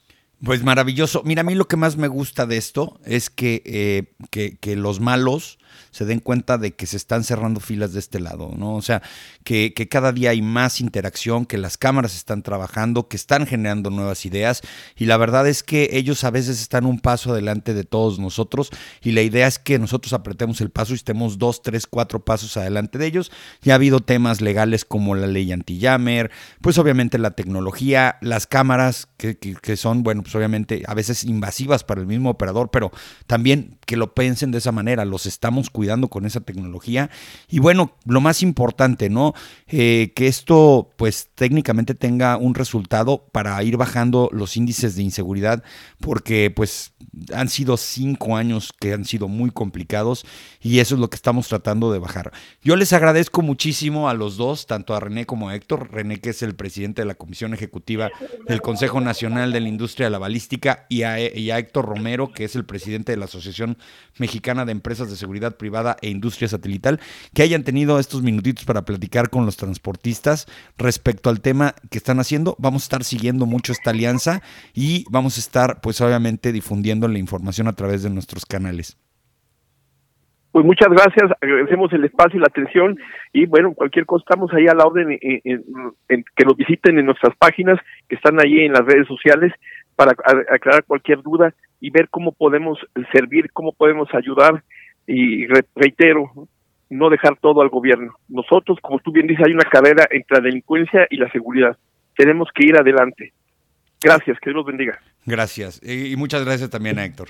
Pues 0.43 0.63
maravilloso. 0.63 1.23
Mira, 1.25 1.41
a 1.41 1.43
mí 1.43 1.55
lo 1.55 1.65
que 1.65 1.77
más 1.77 1.97
me 1.97 2.07
gusta 2.07 2.45
de 2.45 2.57
esto 2.57 2.99
es 3.05 3.29
que, 3.29 3.61
eh, 3.65 4.03
que, 4.29 4.57
que 4.57 4.75
los 4.75 4.99
malos 4.99 5.57
se 5.91 6.05
den 6.05 6.19
cuenta 6.19 6.57
de 6.57 6.73
que 6.73 6.85
se 6.85 6.97
están 6.97 7.23
cerrando 7.23 7.59
filas 7.59 7.93
de 7.93 7.99
este 7.99 8.19
lado, 8.19 8.53
¿no? 8.57 8.75
O 8.75 8.81
sea, 8.81 9.01
que, 9.43 9.73
cada 9.89 10.11
día 10.11 10.31
hay 10.31 10.41
más 10.41 10.81
interacción, 10.81 11.45
que 11.45 11.57
las 11.57 11.77
cámaras 11.77 12.15
están 12.15 12.43
trabajando, 12.43 13.07
que 13.07 13.15
están 13.15 13.47
generando 13.47 13.89
nuevas 13.89 14.25
ideas 14.25 14.61
y 14.95 15.05
la 15.05 15.17
verdad 15.17 15.47
es 15.47 15.63
que 15.63 15.89
ellos 15.93 16.23
a 16.23 16.31
veces 16.31 16.61
están 16.61 16.85
un 16.85 16.99
paso 16.99 17.31
adelante 17.31 17.73
de 17.73 17.83
todos 17.83 18.19
nosotros 18.19 18.69
y 19.01 19.11
la 19.11 19.21
idea 19.21 19.47
es 19.47 19.59
que 19.59 19.79
nosotros 19.79 20.13
apretemos 20.13 20.61
el 20.61 20.69
paso 20.69 20.93
y 20.93 20.95
estemos 20.95 21.37
dos, 21.37 21.61
tres, 21.61 21.87
cuatro 21.87 22.23
pasos 22.25 22.57
adelante 22.57 22.97
de 22.97 23.05
ellos. 23.05 23.31
Ya 23.61 23.73
ha 23.73 23.75
habido 23.75 24.01
temas 24.01 24.41
legales 24.41 24.85
como 24.85 25.15
la 25.15 25.27
ley 25.27 25.51
anti-jammer, 25.51 26.31
pues 26.61 26.77
obviamente 26.77 27.17
la 27.17 27.31
tecnología, 27.31 28.17
las 28.21 28.47
cámaras 28.47 29.07
que, 29.17 29.37
que 29.37 29.77
son, 29.77 30.03
bueno, 30.03 30.23
pues 30.23 30.35
obviamente 30.35 30.83
a 30.85 30.93
veces 30.93 31.23
invasivas 31.23 31.83
para 31.83 32.01
el 32.01 32.07
mismo 32.07 32.29
operador, 32.29 32.69
pero 32.71 32.91
también 33.25 33.77
que 33.85 33.97
lo 33.97 34.13
piensen 34.13 34.51
de 34.51 34.57
esa 34.57 34.71
manera, 34.71 35.05
los 35.05 35.25
estamos 35.25 35.66
cuidando 35.69 36.07
con 36.07 36.25
esa 36.25 36.41
tecnología. 36.41 37.09
Y 37.49 37.59
bueno, 37.59 37.95
lo 38.05 38.21
más 38.21 38.41
importante, 38.43 39.09
¿no? 39.09 39.33
Eh, 39.67 40.13
que 40.15 40.27
esto 40.27 40.89
pues 40.97 41.29
técnicamente 41.35 41.95
tenga 41.95 42.37
un 42.37 42.55
resultado 42.55 43.25
para 43.31 43.61
ir 43.63 43.77
bajando 43.77 44.29
los 44.31 44.57
índices 44.57 44.95
de 44.95 45.03
inseguridad, 45.03 45.63
porque 45.99 46.51
pues 46.51 46.93
han 47.33 47.49
sido 47.49 47.77
cinco 47.77 48.37
años 48.37 48.73
que 48.79 48.93
han 48.93 49.05
sido 49.05 49.27
muy 49.27 49.49
complicados 49.49 50.25
y 50.61 50.79
eso 50.79 50.95
es 50.95 51.01
lo 51.01 51.09
que 51.09 51.15
estamos 51.15 51.47
tratando 51.47 51.91
de 51.91 51.99
bajar. 51.99 52.31
Yo 52.61 52.75
les 52.75 52.93
agradezco 52.93 53.41
muchísimo 53.41 54.09
a 54.09 54.13
los 54.13 54.37
dos, 54.37 54.67
tanto 54.67 54.95
a 54.95 54.99
René 54.99 55.25
como 55.25 55.49
a 55.49 55.55
Héctor. 55.55 55.89
René, 55.91 56.19
que 56.19 56.29
es 56.29 56.41
el 56.43 56.55
presidente 56.55 57.01
de 57.01 57.05
la 57.05 57.15
Comisión 57.15 57.53
Ejecutiva 57.53 58.09
del 58.47 58.61
Consejo 58.61 59.01
Nacional 59.01 59.51
de 59.51 59.61
la 59.61 59.69
Industria 59.69 60.07
de 60.07 60.11
la 60.11 60.19
Balística, 60.19 60.85
y 60.89 61.03
a, 61.03 61.19
y 61.19 61.51
a 61.51 61.57
Héctor 61.57 61.85
Romero, 61.85 62.31
que 62.31 62.43
es 62.43 62.55
el 62.55 62.65
presidente 62.65 63.11
de 63.11 63.17
la 63.17 63.25
Asociación 63.25 63.77
Mexicana 64.17 64.65
de 64.65 64.71
Empresas 64.71 65.09
de 65.09 65.17
Seguridad 65.17 65.56
Privada 65.57 65.97
e 66.01 66.09
industria 66.09 66.47
satelital, 66.47 66.99
que 67.33 67.43
hayan 67.43 67.63
tenido 67.63 67.99
estos 67.99 68.21
minutitos 68.21 68.65
para 68.65 68.83
platicar 68.83 69.29
con 69.29 69.45
los 69.45 69.57
transportistas 69.57 70.47
respecto 70.77 71.29
al 71.29 71.41
tema 71.41 71.73
que 71.89 71.97
están 71.97 72.19
haciendo. 72.19 72.55
Vamos 72.59 72.83
a 72.83 72.85
estar 72.85 73.03
siguiendo 73.03 73.45
mucho 73.45 73.71
esta 73.71 73.91
alianza 73.91 74.41
y 74.73 75.05
vamos 75.09 75.37
a 75.37 75.39
estar, 75.39 75.81
pues 75.81 76.01
obviamente, 76.01 76.51
difundiendo 76.51 77.07
la 77.07 77.19
información 77.19 77.67
a 77.67 77.73
través 77.73 78.03
de 78.03 78.09
nuestros 78.09 78.45
canales. 78.45 78.97
Pues 80.57 80.65
muchas 80.65 80.89
gracias, 80.89 81.29
agradecemos 81.39 81.93
el 81.93 82.05
espacio 82.05 82.37
y 82.37 82.41
la 82.41 82.47
atención 82.47 82.97
y 83.31 83.45
bueno, 83.45 83.75
cualquier 83.75 84.07
cosa 84.07 84.23
estamos 84.27 84.51
ahí 84.53 84.65
a 84.65 84.73
la 84.73 84.85
orden 84.85 85.19
en, 85.21 86.25
que 86.35 86.45
nos 86.45 86.57
visiten 86.57 86.97
en 86.97 87.05
nuestras 87.05 87.35
páginas 87.37 87.79
que 88.09 88.15
están 88.15 88.39
ahí 88.39 88.61
en 88.61 88.71
las 88.71 88.83
redes 88.83 89.07
sociales 89.07 89.53
para 89.95 90.13
aclarar 90.51 90.83
cualquier 90.85 91.21
duda 91.21 91.53
y 91.79 91.91
ver 91.91 92.09
cómo 92.09 92.31
podemos 92.31 92.79
servir, 93.11 93.51
cómo 93.51 93.71
podemos 93.71 94.11
ayudar 94.15 94.63
y 95.07 95.47
reitero, 95.75 96.31
no 96.89 97.09
dejar 97.09 97.37
todo 97.39 97.61
al 97.61 97.69
gobierno. 97.69 98.13
Nosotros, 98.27 98.77
como 98.81 98.99
tú 98.99 99.11
bien 99.11 99.27
dices, 99.27 99.45
hay 99.45 99.53
una 99.53 99.69
carrera 99.69 100.05
entre 100.11 100.37
la 100.37 100.43
delincuencia 100.43 101.07
y 101.09 101.17
la 101.17 101.31
seguridad. 101.31 101.77
Tenemos 102.15 102.49
que 102.53 102.65
ir 102.65 102.77
adelante. 102.77 103.33
Gracias, 104.01 104.37
que 104.39 104.49
Dios 104.49 104.57
los 104.57 104.65
bendiga. 104.65 104.99
Gracias. 105.25 105.81
Y 105.83 106.15
muchas 106.17 106.45
gracias 106.45 106.69
también 106.69 106.99
a 106.99 107.05
Héctor. 107.05 107.29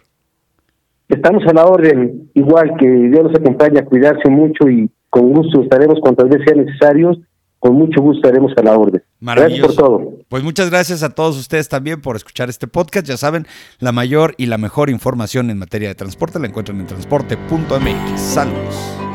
Estamos 1.08 1.44
a 1.48 1.54
la 1.54 1.66
orden, 1.66 2.30
igual 2.34 2.74
que 2.78 2.88
Dios 2.88 3.24
nos 3.24 3.36
acompañe 3.36 3.80
a 3.80 3.86
cuidarse 3.86 4.30
mucho 4.30 4.70
y 4.70 4.90
con 5.10 5.32
gusto 5.32 5.62
estaremos 5.64 6.00
cuantas 6.02 6.28
veces 6.28 6.46
sea 6.46 6.64
necesario 6.64 7.12
con 7.60 7.74
mucho 7.74 8.02
gusto 8.02 8.28
estaremos 8.28 8.52
a 8.58 8.62
la 8.62 8.78
orden. 8.78 9.04
Gracias 9.20 9.60
por 9.60 9.76
todo. 9.76 10.14
Pues 10.30 10.44
muchas 10.44 10.70
gracias 10.70 11.04
a 11.04 11.10
todos 11.10 11.38
ustedes 11.38 11.70
también 11.70 12.02
por 12.02 12.16
escuchar 12.16 12.50
este 12.50 12.68
podcast. 12.68 13.08
Ya 13.08 13.18
saben, 13.18 13.48
la 13.80 13.92
mayor 13.92 14.36
y 14.38 14.46
la 14.46 14.58
mejor 14.58 14.90
información 14.90 15.50
en 15.50 15.58
materia 15.58 15.88
de 15.88 15.96
transporte 15.96 16.40
la 16.40 16.48
encuentran 16.48 16.80
en 16.80 16.88
transporte.mx. 16.88 18.20
Saludos. 18.20 19.07